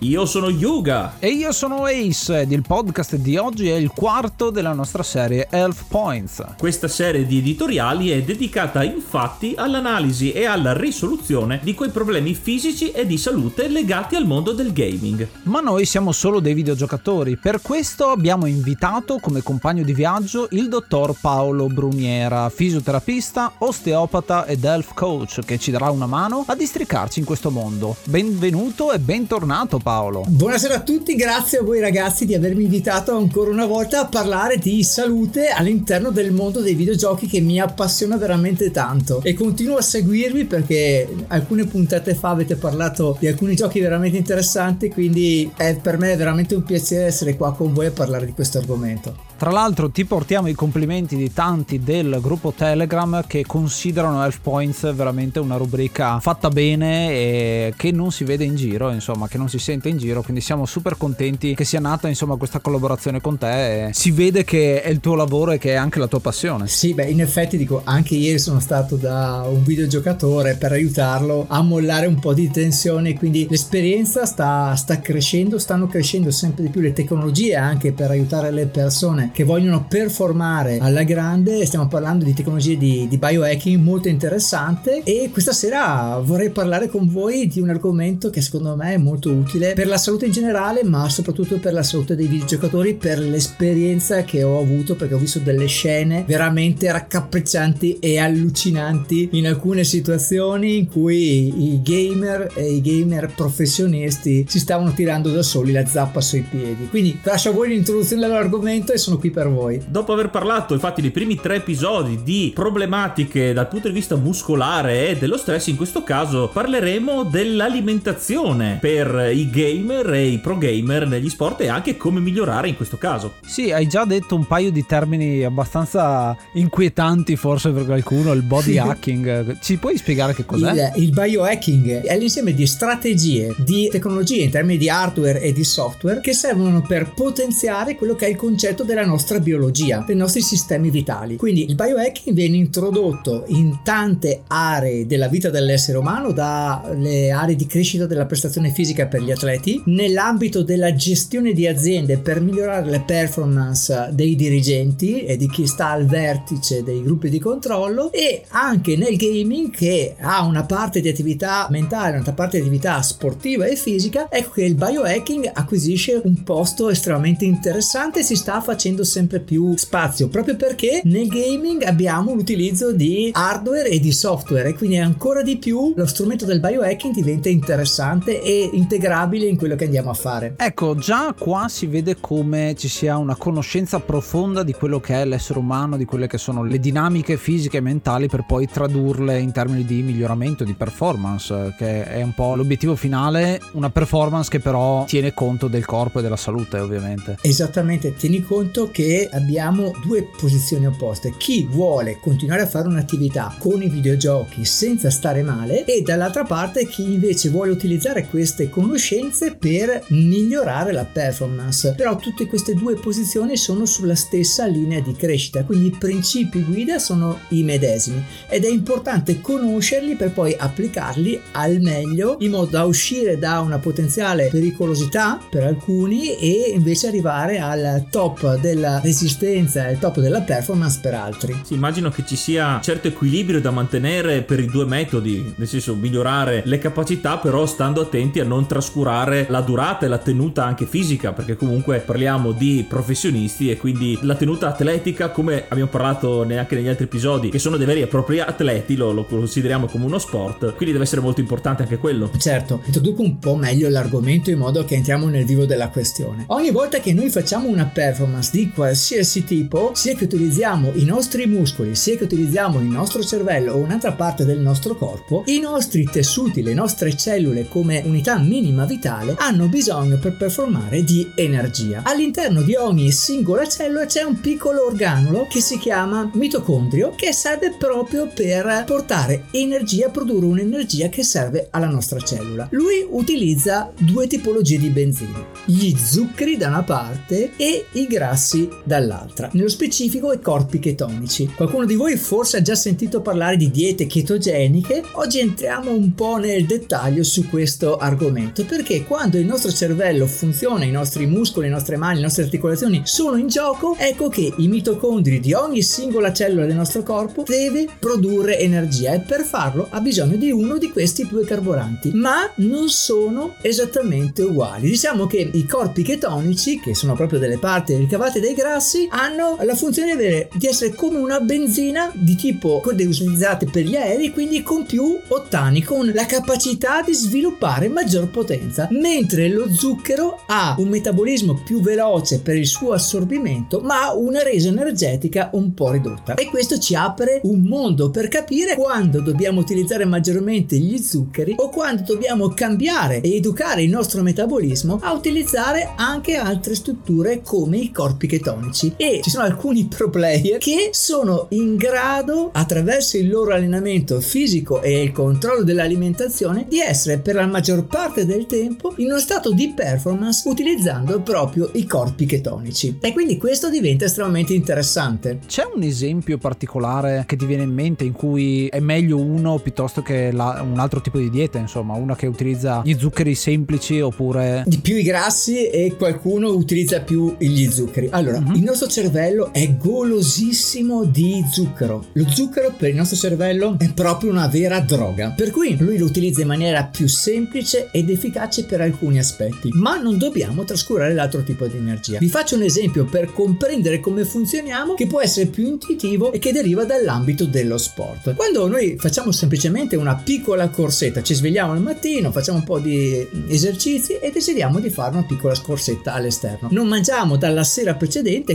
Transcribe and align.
io 0.00 0.26
sono 0.26 0.48
Yuga. 0.48 1.14
E 1.18 1.28
io 1.28 1.50
sono 1.50 1.84
Ace 1.84 2.42
ed 2.42 2.52
il 2.52 2.62
podcast 2.62 3.16
di 3.16 3.36
oggi 3.36 3.68
è 3.68 3.74
il 3.74 3.90
quarto 3.90 4.50
della 4.50 4.72
nostra 4.72 5.02
serie 5.02 5.48
Elf 5.50 5.86
Points. 5.88 6.44
Questa 6.56 6.86
serie 6.86 7.26
di 7.26 7.38
editoriali 7.38 8.10
è 8.10 8.22
dedicata 8.22 8.84
infatti 8.84 9.54
all'analisi 9.56 10.30
e 10.30 10.44
alla 10.44 10.72
risoluzione 10.72 11.58
di 11.64 11.74
quei 11.74 11.90
problemi 11.90 12.34
fisici 12.34 12.92
e 12.92 13.06
di 13.06 13.18
salute 13.18 13.66
legati 13.66 14.14
al 14.14 14.24
mondo 14.24 14.52
del 14.52 14.72
gaming. 14.72 15.26
Ma 15.44 15.58
noi 15.58 15.84
siamo 15.84 16.12
solo 16.12 16.38
dei 16.38 16.54
videogiocatori, 16.54 17.36
per 17.36 17.60
questo 17.60 18.10
abbiamo 18.10 18.46
invitato 18.46 19.18
come 19.18 19.42
compagno 19.42 19.82
di 19.82 19.94
viaggio 19.94 20.46
il 20.52 20.68
dottor 20.68 21.16
Paolo 21.20 21.66
Bruniera, 21.66 22.48
fisioterapista, 22.50 23.54
osteopata 23.58 24.46
ed 24.46 24.62
elf 24.62 24.94
coach, 24.94 25.40
che 25.44 25.58
ci 25.58 25.72
darà 25.72 25.90
una 25.90 26.06
mano 26.06 26.44
a 26.46 26.54
districarci 26.54 27.18
in 27.18 27.24
questo 27.24 27.50
mondo. 27.50 27.96
Benvenuto 28.04 28.92
e 28.92 29.00
bentornato 29.00 29.78
Paolo. 29.78 29.87
Buonasera 30.28 30.74
a 30.74 30.80
tutti, 30.82 31.14
grazie 31.14 31.60
a 31.60 31.62
voi 31.62 31.80
ragazzi 31.80 32.26
di 32.26 32.34
avermi 32.34 32.64
invitato 32.64 33.16
ancora 33.16 33.50
una 33.50 33.64
volta 33.64 34.00
a 34.00 34.06
parlare 34.06 34.58
di 34.58 34.82
salute 34.82 35.48
all'interno 35.48 36.10
del 36.10 36.30
mondo 36.30 36.60
dei 36.60 36.74
videogiochi 36.74 37.26
che 37.26 37.40
mi 37.40 37.58
appassiona 37.58 38.18
veramente 38.18 38.70
tanto 38.70 39.22
e 39.22 39.32
continuo 39.32 39.78
a 39.78 39.80
seguirvi 39.80 40.44
perché 40.44 41.08
alcune 41.28 41.64
puntate 41.64 42.14
fa 42.14 42.28
avete 42.28 42.56
parlato 42.56 43.16
di 43.18 43.28
alcuni 43.28 43.56
giochi 43.56 43.80
veramente 43.80 44.18
interessanti, 44.18 44.90
quindi 44.90 45.50
è 45.56 45.74
per 45.80 45.96
me 45.96 46.14
veramente 46.16 46.54
un 46.54 46.64
piacere 46.64 47.06
essere 47.06 47.34
qua 47.34 47.54
con 47.54 47.72
voi 47.72 47.86
a 47.86 47.90
parlare 47.90 48.26
di 48.26 48.32
questo 48.32 48.58
argomento. 48.58 49.27
Tra 49.38 49.52
l'altro 49.52 49.88
ti 49.88 50.04
portiamo 50.04 50.48
i 50.48 50.52
complimenti 50.52 51.14
di 51.14 51.32
tanti 51.32 51.78
del 51.78 52.18
gruppo 52.20 52.52
Telegram 52.52 53.22
che 53.24 53.46
considerano 53.46 54.24
Elf 54.24 54.40
Points 54.40 54.92
veramente 54.92 55.38
una 55.38 55.54
rubrica 55.54 56.18
fatta 56.18 56.48
bene 56.48 57.10
e 57.12 57.74
che 57.76 57.92
non 57.92 58.10
si 58.10 58.24
vede 58.24 58.42
in 58.42 58.56
giro, 58.56 58.90
insomma, 58.90 59.28
che 59.28 59.38
non 59.38 59.48
si 59.48 59.60
sente 59.60 59.90
in 59.90 59.96
giro, 59.96 60.22
quindi 60.22 60.40
siamo 60.40 60.66
super 60.66 60.96
contenti 60.96 61.54
che 61.54 61.64
sia 61.64 61.78
nata 61.78 62.08
insomma 62.08 62.34
questa 62.34 62.58
collaborazione 62.58 63.20
con 63.20 63.38
te. 63.38 63.90
Si 63.92 64.10
vede 64.10 64.42
che 64.42 64.82
è 64.82 64.88
il 64.88 64.98
tuo 64.98 65.14
lavoro 65.14 65.52
e 65.52 65.58
che 65.58 65.70
è 65.70 65.76
anche 65.76 66.00
la 66.00 66.08
tua 66.08 66.18
passione. 66.18 66.66
Sì, 66.66 66.94
beh, 66.94 67.04
in 67.04 67.20
effetti 67.20 67.56
dico, 67.56 67.82
anche 67.84 68.16
ieri 68.16 68.40
sono 68.40 68.58
stato 68.58 68.96
da 68.96 69.46
un 69.48 69.62
videogiocatore 69.62 70.56
per 70.56 70.72
aiutarlo 70.72 71.44
a 71.48 71.62
mollare 71.62 72.06
un 72.06 72.18
po' 72.18 72.34
di 72.34 72.50
tensione, 72.50 73.14
quindi 73.14 73.46
l'esperienza 73.48 74.26
sta, 74.26 74.74
sta 74.74 74.98
crescendo, 74.98 75.60
stanno 75.60 75.86
crescendo 75.86 76.32
sempre 76.32 76.64
di 76.64 76.70
più 76.70 76.80
le 76.80 76.92
tecnologie 76.92 77.54
anche 77.54 77.92
per 77.92 78.10
aiutare 78.10 78.50
le 78.50 78.66
persone 78.66 79.26
che 79.32 79.44
vogliono 79.44 79.86
performare 79.86 80.78
alla 80.80 81.02
grande. 81.02 81.64
Stiamo 81.66 81.88
parlando 81.88 82.24
di 82.24 82.34
tecnologie 82.34 82.76
di, 82.76 83.06
di 83.08 83.18
biohacking 83.18 83.80
molto 83.82 84.08
interessante 84.08 85.02
e 85.04 85.30
questa 85.32 85.52
sera 85.52 86.20
vorrei 86.22 86.50
parlare 86.50 86.88
con 86.88 87.08
voi 87.08 87.46
di 87.46 87.60
un 87.60 87.68
argomento 87.68 88.30
che 88.30 88.40
secondo 88.40 88.76
me 88.76 88.94
è 88.94 88.98
molto 88.98 89.30
utile 89.30 89.72
per 89.74 89.86
la 89.86 89.98
salute 89.98 90.26
in 90.26 90.32
generale, 90.32 90.84
ma 90.84 91.08
soprattutto 91.08 91.58
per 91.58 91.72
la 91.72 91.82
salute 91.82 92.16
dei 92.16 92.26
videogiocatori, 92.26 92.94
per 92.94 93.18
l'esperienza 93.18 94.22
che 94.22 94.42
ho 94.42 94.60
avuto 94.60 94.94
perché 94.94 95.14
ho 95.14 95.18
visto 95.18 95.38
delle 95.38 95.66
scene 95.66 96.24
veramente 96.26 96.90
raccapriccianti 96.90 97.98
e 97.98 98.18
allucinanti 98.18 99.30
in 99.32 99.46
alcune 99.46 99.84
situazioni 99.84 100.78
in 100.78 100.88
cui 100.88 101.72
i 101.72 101.82
gamer 101.82 102.52
e 102.54 102.72
i 102.72 102.80
gamer 102.80 103.32
professionisti 103.34 104.46
si 104.48 104.58
stavano 104.58 104.92
tirando 104.92 105.30
da 105.30 105.42
soli 105.42 105.72
la 105.72 105.86
zappa 105.86 106.20
sui 106.20 106.42
piedi. 106.48 106.88
Quindi 106.88 107.18
lascio 107.22 107.50
a 107.50 107.52
voi 107.52 107.68
l'introduzione 107.68 108.22
dell'argomento 108.22 108.92
e 108.92 108.98
sono 108.98 109.17
qui 109.18 109.30
per 109.30 109.48
voi. 109.48 109.82
Dopo 109.86 110.12
aver 110.12 110.30
parlato 110.30 110.74
infatti 110.74 111.00
dei 111.00 111.10
primi 111.10 111.36
tre 111.36 111.56
episodi 111.56 112.22
di 112.22 112.52
problematiche 112.54 113.52
dal 113.52 113.68
punto 113.68 113.88
di 113.88 113.94
vista 113.94 114.16
muscolare 114.16 115.08
e 115.08 115.16
dello 115.16 115.36
stress, 115.36 115.66
in 115.66 115.76
questo 115.76 116.02
caso 116.02 116.50
parleremo 116.52 117.24
dell'alimentazione 117.24 118.78
per 118.80 119.30
i 119.32 119.50
gamer 119.50 120.12
e 120.14 120.26
i 120.28 120.38
pro 120.38 120.56
gamer 120.56 121.06
negli 121.06 121.28
sport 121.28 121.60
e 121.60 121.68
anche 121.68 121.96
come 121.96 122.20
migliorare 122.20 122.68
in 122.68 122.76
questo 122.76 122.96
caso. 122.96 123.34
Sì, 123.44 123.70
hai 123.72 123.86
già 123.86 124.04
detto 124.04 124.34
un 124.34 124.46
paio 124.46 124.70
di 124.70 124.84
termini 124.86 125.44
abbastanza 125.44 126.36
inquietanti 126.54 127.36
forse 127.36 127.70
per 127.70 127.84
qualcuno, 127.84 128.32
il 128.32 128.42
body 128.42 128.78
hacking. 128.78 129.58
Ci 129.60 129.76
puoi 129.76 129.96
spiegare 129.96 130.34
che 130.34 130.44
cos'è? 130.44 130.92
Il, 130.94 131.04
il 131.04 131.10
biohacking 131.10 132.02
è 132.02 132.18
l'insieme 132.18 132.54
di 132.54 132.66
strategie, 132.66 133.54
di 133.58 133.88
tecnologie 133.90 134.42
in 134.42 134.50
termini 134.50 134.78
di 134.78 134.88
hardware 134.88 135.40
e 135.40 135.52
di 135.52 135.64
software 135.64 136.20
che 136.20 136.32
servono 136.32 136.82
per 136.82 137.12
potenziare 137.12 137.96
quello 137.96 138.14
che 138.14 138.26
è 138.26 138.28
il 138.28 138.36
concetto 138.36 138.84
della 138.84 139.04
nostra 139.08 139.40
biologia, 139.40 140.04
dei 140.06 140.16
nostri 140.16 140.42
sistemi 140.42 140.90
vitali. 140.90 141.36
Quindi 141.36 141.64
il 141.64 141.74
biohacking 141.74 142.34
viene 142.34 142.56
introdotto 142.56 143.44
in 143.48 143.80
tante 143.82 144.42
aree 144.46 145.06
della 145.06 145.28
vita 145.28 145.50
dell'essere 145.50 145.98
umano, 145.98 146.32
dalle 146.32 147.30
aree 147.30 147.56
di 147.56 147.66
crescita 147.66 148.06
della 148.06 148.26
prestazione 148.26 148.72
fisica 148.72 149.06
per 149.06 149.22
gli 149.22 149.30
atleti, 149.30 149.82
nell'ambito 149.86 150.62
della 150.62 150.94
gestione 150.94 151.52
di 151.52 151.66
aziende 151.66 152.18
per 152.18 152.40
migliorare 152.40 152.88
le 152.90 153.00
performance 153.00 154.10
dei 154.12 154.36
dirigenti 154.36 155.24
e 155.24 155.36
di 155.36 155.48
chi 155.48 155.66
sta 155.66 155.90
al 155.90 156.04
vertice 156.06 156.82
dei 156.82 157.02
gruppi 157.02 157.30
di 157.30 157.38
controllo 157.38 158.12
e 158.12 158.42
anche 158.48 158.96
nel 158.96 159.16
gaming 159.16 159.70
che 159.70 160.14
ha 160.18 160.42
una 160.44 160.64
parte 160.64 161.00
di 161.00 161.08
attività 161.08 161.66
mentale, 161.70 162.12
un'altra 162.12 162.32
parte 162.32 162.58
di 162.58 162.64
attività 162.64 163.00
sportiva 163.02 163.64
e 163.64 163.76
fisica, 163.76 164.28
ecco 164.30 164.52
che 164.52 164.64
il 164.64 164.74
biohacking 164.74 165.50
acquisisce 165.52 166.20
un 166.22 166.42
posto 166.42 166.90
estremamente 166.90 167.44
interessante 167.44 168.20
e 168.20 168.22
si 168.22 168.36
sta 168.36 168.60
facendo 168.60 168.97
prendendo 168.98 169.04
sempre 169.04 169.40
più 169.40 169.76
spazio 169.76 170.28
proprio 170.28 170.56
perché 170.56 171.00
nel 171.04 171.28
gaming 171.28 171.82
abbiamo 171.84 172.34
l'utilizzo 172.34 172.92
di 172.92 173.30
hardware 173.32 173.88
e 173.88 174.00
di 174.00 174.12
software 174.12 174.70
e 174.70 174.74
quindi 174.74 174.98
ancora 174.98 175.42
di 175.42 175.56
più 175.58 175.92
lo 175.94 176.06
strumento 176.06 176.44
del 176.44 176.60
biohacking 176.60 177.14
diventa 177.14 177.48
interessante 177.48 178.42
e 178.42 178.70
integrabile 178.72 179.46
in 179.46 179.56
quello 179.56 179.76
che 179.76 179.84
andiamo 179.84 180.10
a 180.10 180.14
fare. 180.14 180.54
Ecco, 180.56 180.96
già 180.96 181.34
qua 181.38 181.68
si 181.68 181.86
vede 181.86 182.16
come 182.20 182.74
ci 182.76 182.88
sia 182.88 183.16
una 183.16 183.36
conoscenza 183.36 184.00
profonda 184.00 184.62
di 184.62 184.72
quello 184.72 185.00
che 185.00 185.14
è 185.14 185.24
l'essere 185.24 185.58
umano, 185.58 185.96
di 185.96 186.04
quelle 186.04 186.26
che 186.26 186.38
sono 186.38 186.64
le 186.64 186.78
dinamiche 186.78 187.36
fisiche 187.36 187.78
e 187.78 187.80
mentali 187.80 188.28
per 188.28 188.44
poi 188.46 188.66
tradurle 188.66 189.38
in 189.38 189.52
termini 189.52 189.84
di 189.84 190.02
miglioramento, 190.02 190.64
di 190.64 190.74
performance, 190.74 191.74
che 191.76 192.04
è 192.04 192.22
un 192.22 192.34
po' 192.34 192.54
l'obiettivo 192.54 192.96
finale, 192.96 193.60
una 193.72 193.90
performance 193.90 194.50
che 194.50 194.60
però 194.60 195.04
tiene 195.04 195.34
conto 195.34 195.68
del 195.68 195.84
corpo 195.84 196.18
e 196.18 196.22
della 196.22 196.36
salute 196.36 196.78
ovviamente. 196.78 197.36
Esattamente, 197.42 198.14
tieni 198.14 198.42
conto 198.42 198.77
che 198.86 199.28
abbiamo 199.30 199.92
due 200.04 200.28
posizioni 200.38 200.86
opposte. 200.86 201.34
Chi 201.36 201.66
vuole 201.68 202.18
continuare 202.20 202.62
a 202.62 202.66
fare 202.66 202.88
un'attività 202.88 203.54
con 203.58 203.82
i 203.82 203.88
videogiochi 203.88 204.64
senza 204.64 205.10
stare 205.10 205.42
male 205.42 205.84
e 205.84 206.02
dall'altra 206.02 206.44
parte 206.44 206.86
chi 206.86 207.02
invece 207.02 207.48
vuole 207.48 207.70
utilizzare 207.70 208.26
queste 208.28 208.70
conoscenze 208.70 209.56
per 209.56 210.04
migliorare 210.08 210.92
la 210.92 211.04
performance. 211.04 211.94
Però 211.96 212.16
tutte 212.16 212.46
queste 212.46 212.74
due 212.74 212.94
posizioni 212.94 213.56
sono 213.56 213.84
sulla 213.84 214.14
stessa 214.14 214.66
linea 214.66 215.00
di 215.00 215.14
crescita, 215.14 215.64
quindi 215.64 215.88
i 215.88 215.96
principi 215.98 216.62
guida 216.62 216.98
sono 216.98 217.40
i 217.48 217.62
medesimi 217.62 218.22
ed 218.48 218.64
è 218.64 218.68
importante 218.68 219.40
conoscerli 219.40 220.14
per 220.14 220.32
poi 220.32 220.54
applicarli 220.56 221.40
al 221.52 221.80
meglio 221.80 222.36
in 222.40 222.50
modo 222.50 222.70
da 222.70 222.84
uscire 222.84 223.38
da 223.38 223.60
una 223.60 223.78
potenziale 223.78 224.48
pericolosità 224.48 225.40
per 225.50 225.64
alcuni 225.64 226.36
e 226.36 226.72
invece 226.74 227.08
arrivare 227.08 227.58
al 227.58 228.06
top 228.10 228.58
della 228.68 229.00
resistenza 229.00 229.86
e 229.86 229.92
al 229.92 229.98
top 229.98 230.20
della 230.20 230.40
performance 230.40 230.98
per 231.00 231.14
altri. 231.14 231.58
Sì, 231.64 231.74
immagino 231.74 232.10
che 232.10 232.24
ci 232.26 232.36
sia 232.36 232.80
certo 232.82 233.08
equilibrio 233.08 233.60
da 233.60 233.70
mantenere 233.70 234.42
per 234.42 234.60
i 234.60 234.66
due 234.66 234.84
metodi, 234.84 235.54
nel 235.56 235.68
senso 235.68 235.94
migliorare 235.94 236.62
le 236.64 236.78
capacità 236.78 237.38
però 237.38 237.66
stando 237.66 238.02
attenti 238.02 238.40
a 238.40 238.44
non 238.44 238.66
trascurare 238.66 239.46
la 239.48 239.60
durata 239.60 240.06
e 240.06 240.08
la 240.08 240.18
tenuta 240.18 240.64
anche 240.64 240.86
fisica 240.86 241.32
perché 241.32 241.56
comunque 241.56 241.98
parliamo 242.00 242.52
di 242.52 242.84
professionisti 242.88 243.70
e 243.70 243.76
quindi 243.76 244.18
la 244.22 244.34
tenuta 244.34 244.68
atletica 244.68 245.30
come 245.30 245.64
abbiamo 245.68 245.90
parlato 245.90 246.44
neanche 246.44 246.74
negli 246.74 246.88
altri 246.88 247.04
episodi 247.04 247.48
che 247.48 247.58
sono 247.58 247.76
dei 247.76 247.86
veri 247.86 248.02
e 248.02 248.06
propri 248.06 248.40
atleti 248.40 248.96
lo, 248.96 249.12
lo 249.12 249.24
consideriamo 249.24 249.86
come 249.86 250.04
uno 250.04 250.18
sport 250.18 250.74
quindi 250.74 250.92
deve 250.92 251.04
essere 251.04 251.20
molto 251.20 251.40
importante 251.40 251.82
anche 251.82 251.98
quello 251.98 252.30
certo 252.38 252.80
introduco 252.84 253.22
un 253.22 253.38
po' 253.38 253.56
meglio 253.56 253.88
l'argomento 253.88 254.50
in 254.50 254.58
modo 254.58 254.84
che 254.84 254.94
entriamo 254.94 255.28
nel 255.28 255.44
vivo 255.44 255.64
della 255.64 255.88
questione 255.88 256.44
ogni 256.48 256.70
volta 256.70 256.98
che 257.00 257.12
noi 257.12 257.30
facciamo 257.30 257.68
una 257.68 257.84
performance 257.84 258.50
di 258.52 258.57
qualsiasi 258.66 259.44
tipo 259.44 259.92
sia 259.94 260.14
che 260.14 260.24
utilizziamo 260.24 260.92
i 260.94 261.04
nostri 261.04 261.46
muscoli 261.46 261.94
sia 261.94 262.16
che 262.16 262.24
utilizziamo 262.24 262.80
il 262.80 262.86
nostro 262.86 263.22
cervello 263.22 263.72
o 263.72 263.78
un'altra 263.78 264.12
parte 264.12 264.44
del 264.44 264.58
nostro 264.58 264.96
corpo 264.96 265.44
i 265.46 265.60
nostri 265.60 266.04
tessuti 266.04 266.62
le 266.62 266.74
nostre 266.74 267.16
cellule 267.16 267.68
come 267.68 268.02
unità 268.04 268.38
minima 268.38 268.84
vitale 268.84 269.34
hanno 269.38 269.66
bisogno 269.66 270.18
per 270.18 270.36
performare 270.36 271.04
di 271.04 271.30
energia 271.34 272.02
all'interno 272.04 272.62
di 272.62 272.74
ogni 272.74 273.10
singola 273.12 273.66
cellula 273.68 274.06
c'è 274.06 274.22
un 274.22 274.40
piccolo 274.40 274.86
organulo 274.86 275.46
che 275.48 275.60
si 275.60 275.78
chiama 275.78 276.30
mitocondrio 276.34 277.12
che 277.14 277.32
serve 277.32 277.74
proprio 277.78 278.26
per 278.26 278.84
portare 278.86 279.44
energia, 279.50 280.08
produrre 280.08 280.46
un'energia 280.46 281.08
che 281.08 281.22
serve 281.22 281.68
alla 281.70 281.88
nostra 281.88 282.18
cellula. 282.20 282.68
Lui 282.70 283.06
utilizza 283.08 283.92
due 283.98 284.26
tipologie 284.26 284.78
di 284.78 284.88
benzina, 284.88 285.46
gli 285.64 285.94
zuccheri 285.96 286.56
da 286.56 286.68
una 286.68 286.82
parte 286.82 287.52
e 287.56 287.86
i 287.92 288.06
grassi 288.06 288.47
dall'altra, 288.84 289.50
nello 289.52 289.68
specifico 289.68 290.32
i 290.32 290.40
corpi 290.40 290.78
chetonici. 290.78 291.52
Qualcuno 291.54 291.84
di 291.84 291.94
voi 291.94 292.16
forse 292.16 292.58
ha 292.58 292.62
già 292.62 292.74
sentito 292.74 293.20
parlare 293.20 293.56
di 293.56 293.70
diete 293.70 294.06
chetogeniche, 294.06 295.02
oggi 295.12 295.40
entriamo 295.40 295.90
un 295.92 296.14
po' 296.14 296.36
nel 296.36 296.64
dettaglio 296.64 297.22
su 297.24 297.48
questo 297.48 297.96
argomento 297.96 298.64
perché 298.64 299.04
quando 299.04 299.38
il 299.38 299.46
nostro 299.46 299.70
cervello 299.70 300.26
funziona, 300.26 300.84
i 300.84 300.90
nostri 300.90 301.26
muscoli, 301.26 301.66
le 301.66 301.72
nostre 301.72 301.96
mani, 301.96 302.16
le 302.16 302.22
nostre 302.22 302.44
articolazioni 302.44 303.02
sono 303.04 303.36
in 303.36 303.48
gioco, 303.48 303.96
ecco 303.98 304.28
che 304.28 304.52
i 304.56 304.68
mitocondri 304.68 305.40
di 305.40 305.52
ogni 305.52 305.82
singola 305.82 306.32
cellula 306.32 306.66
del 306.66 306.76
nostro 306.76 307.02
corpo 307.02 307.42
deve 307.46 307.86
produrre 307.98 308.58
energia 308.58 309.12
e 309.12 309.20
per 309.20 309.42
farlo 309.42 309.86
ha 309.90 310.00
bisogno 310.00 310.36
di 310.36 310.50
uno 310.50 310.78
di 310.78 310.90
questi 310.90 311.26
due 311.26 311.44
carburanti, 311.44 312.12
ma 312.12 312.50
non 312.56 312.88
sono 312.88 313.54
esattamente 313.62 314.42
uguali. 314.42 314.88
Diciamo 314.88 315.26
che 315.26 315.50
i 315.52 315.66
corpi 315.66 316.02
chetonici, 316.02 316.80
che 316.80 316.94
sono 316.94 317.14
proprio 317.14 317.38
delle 317.38 317.58
parti 317.58 317.96
ricavate 317.96 318.37
dai 318.40 318.54
grassi, 318.54 319.06
hanno 319.10 319.58
la 319.62 319.74
funzione 319.74 320.08
di, 320.08 320.12
avere, 320.12 320.48
di 320.54 320.66
essere 320.66 320.94
come 320.94 321.18
una 321.18 321.40
benzina 321.40 322.10
di 322.14 322.36
tipo 322.36 322.80
quelle 322.80 323.04
utilizzate 323.04 323.66
per 323.66 323.84
gli 323.84 323.96
aerei, 323.96 324.32
quindi 324.32 324.62
con 324.62 324.86
più 324.86 325.18
ottani, 325.28 325.82
con 325.82 326.10
la 326.14 326.26
capacità 326.26 327.02
di 327.02 327.14
sviluppare 327.14 327.88
maggior 327.88 328.28
potenza, 328.28 328.88
mentre 328.90 329.48
lo 329.48 329.72
zucchero 329.72 330.42
ha 330.46 330.74
un 330.78 330.88
metabolismo 330.88 331.62
più 331.64 331.80
veloce 331.80 332.40
per 332.40 332.56
il 332.56 332.66
suo 332.66 332.92
assorbimento, 332.92 333.80
ma 333.80 334.12
una 334.12 334.42
resa 334.42 334.68
energetica 334.68 335.50
un 335.52 335.74
po' 335.74 335.90
ridotta. 335.90 336.34
E 336.34 336.46
questo 336.46 336.78
ci 336.78 336.94
apre 336.94 337.40
un 337.44 337.62
mondo 337.62 338.10
per 338.10 338.28
capire 338.28 338.74
quando 338.74 339.20
dobbiamo 339.20 339.60
utilizzare 339.60 340.04
maggiormente 340.04 340.76
gli 340.76 340.98
zuccheri 340.98 341.54
o 341.56 341.68
quando 341.68 342.02
dobbiamo 342.02 342.48
cambiare 342.48 343.20
e 343.20 343.34
educare 343.34 343.82
il 343.82 343.90
nostro 343.90 344.22
metabolismo 344.22 344.98
a 345.02 345.12
utilizzare 345.12 345.92
anche 345.96 346.36
altre 346.36 346.74
strutture 346.74 347.42
come 347.42 347.78
i 347.78 347.90
corpi 347.90 348.26
chetonici. 348.28 348.94
E 348.96 349.20
ci 349.22 349.30
sono 349.30 349.44
alcuni 349.44 349.86
pro 349.86 350.08
player 350.08 350.58
che 350.58 350.90
sono 350.92 351.46
in 351.50 351.74
grado, 351.74 352.50
attraverso 352.52 353.16
il 353.16 353.28
loro 353.28 353.52
allenamento 353.52 354.20
fisico 354.20 354.80
e 354.82 355.02
il 355.02 355.10
controllo 355.10 355.64
dell'alimentazione, 355.64 356.66
di 356.68 356.78
essere 356.78 357.18
per 357.18 357.34
la 357.34 357.46
maggior 357.46 357.86
parte 357.86 358.24
del 358.24 358.46
tempo 358.46 358.94
in 358.98 359.06
uno 359.06 359.18
stato 359.18 359.52
di 359.52 359.72
performance 359.74 360.48
utilizzando 360.48 361.20
proprio 361.20 361.70
i 361.74 361.86
corpi 361.86 362.26
chetonici. 362.26 362.98
E 363.00 363.12
quindi 363.12 363.36
questo 363.38 363.70
diventa 363.70 364.04
estremamente 364.04 364.52
interessante. 364.54 365.40
C'è 365.46 365.68
un 365.74 365.82
esempio 365.82 366.38
particolare 366.38 367.24
che 367.26 367.36
ti 367.36 367.46
viene 367.46 367.62
in 367.62 367.72
mente 367.72 368.04
in 368.04 368.12
cui 368.12 368.66
è 368.68 368.80
meglio 368.80 369.18
uno 369.18 369.58
piuttosto 369.58 370.02
che 370.02 370.30
la, 370.30 370.60
un 370.62 370.78
altro 370.78 371.00
tipo 371.00 371.18
di 371.18 371.30
dieta, 371.30 371.58
insomma, 371.58 371.94
una 371.94 372.14
che 372.14 372.26
utilizza 372.26 372.82
gli 372.84 372.94
zuccheri 372.96 373.34
semplici 373.34 374.00
oppure 374.00 374.62
di 374.66 374.78
più 374.78 374.96
i 374.96 375.02
grassi 375.02 375.66
e 375.66 375.94
qualcuno 375.96 376.50
utilizza 376.50 377.00
più 377.00 377.34
gli 377.38 377.66
zuccheri. 377.70 378.08
Allora, 378.18 378.38
uh-huh. 378.38 378.56
il 378.56 378.64
nostro 378.64 378.88
cervello 378.88 379.52
è 379.52 379.76
golosissimo 379.76 381.04
di 381.04 381.40
zucchero. 381.52 382.06
Lo 382.14 382.28
zucchero 382.28 382.74
per 382.76 382.88
il 382.88 382.96
nostro 382.96 383.16
cervello 383.16 383.76
è 383.78 383.92
proprio 383.92 384.30
una 384.30 384.48
vera 384.48 384.80
droga, 384.80 385.30
per 385.36 385.52
cui 385.52 385.76
lui 385.78 385.98
lo 385.98 386.06
utilizza 386.06 386.40
in 386.40 386.48
maniera 386.48 386.82
più 386.82 387.06
semplice 387.06 387.90
ed 387.92 388.10
efficace 388.10 388.64
per 388.64 388.80
alcuni 388.80 389.20
aspetti, 389.20 389.70
ma 389.74 389.98
non 389.98 390.18
dobbiamo 390.18 390.64
trascurare 390.64 391.14
l'altro 391.14 391.44
tipo 391.44 391.68
di 391.68 391.76
energia. 391.76 392.18
Vi 392.18 392.28
faccio 392.28 392.56
un 392.56 392.62
esempio 392.62 393.04
per 393.04 393.32
comprendere 393.32 394.00
come 394.00 394.24
funzioniamo 394.24 394.94
che 394.94 395.06
può 395.06 395.20
essere 395.20 395.46
più 395.46 395.68
intuitivo 395.68 396.32
e 396.32 396.40
che 396.40 396.50
deriva 396.50 396.84
dall'ambito 396.84 397.44
dello 397.44 397.78
sport. 397.78 398.34
Quando 398.34 398.66
noi 398.66 398.96
facciamo 398.98 399.30
semplicemente 399.30 399.94
una 399.94 400.16
piccola 400.16 400.68
corsetta, 400.70 401.22
ci 401.22 401.34
svegliamo 401.34 401.70
al 401.70 401.82
mattino, 401.82 402.32
facciamo 402.32 402.58
un 402.58 402.64
po' 402.64 402.80
di 402.80 403.24
esercizi 403.46 404.14
e 404.14 404.32
decidiamo 404.32 404.80
di 404.80 404.90
fare 404.90 405.12
una 405.12 405.24
piccola 405.24 405.54
scorsetta 405.54 406.14
all'esterno. 406.14 406.66
Non 406.72 406.88
mangiamo 406.88 407.36
dalla 407.36 407.62
sera 407.62 407.90
precedente, 407.90 408.06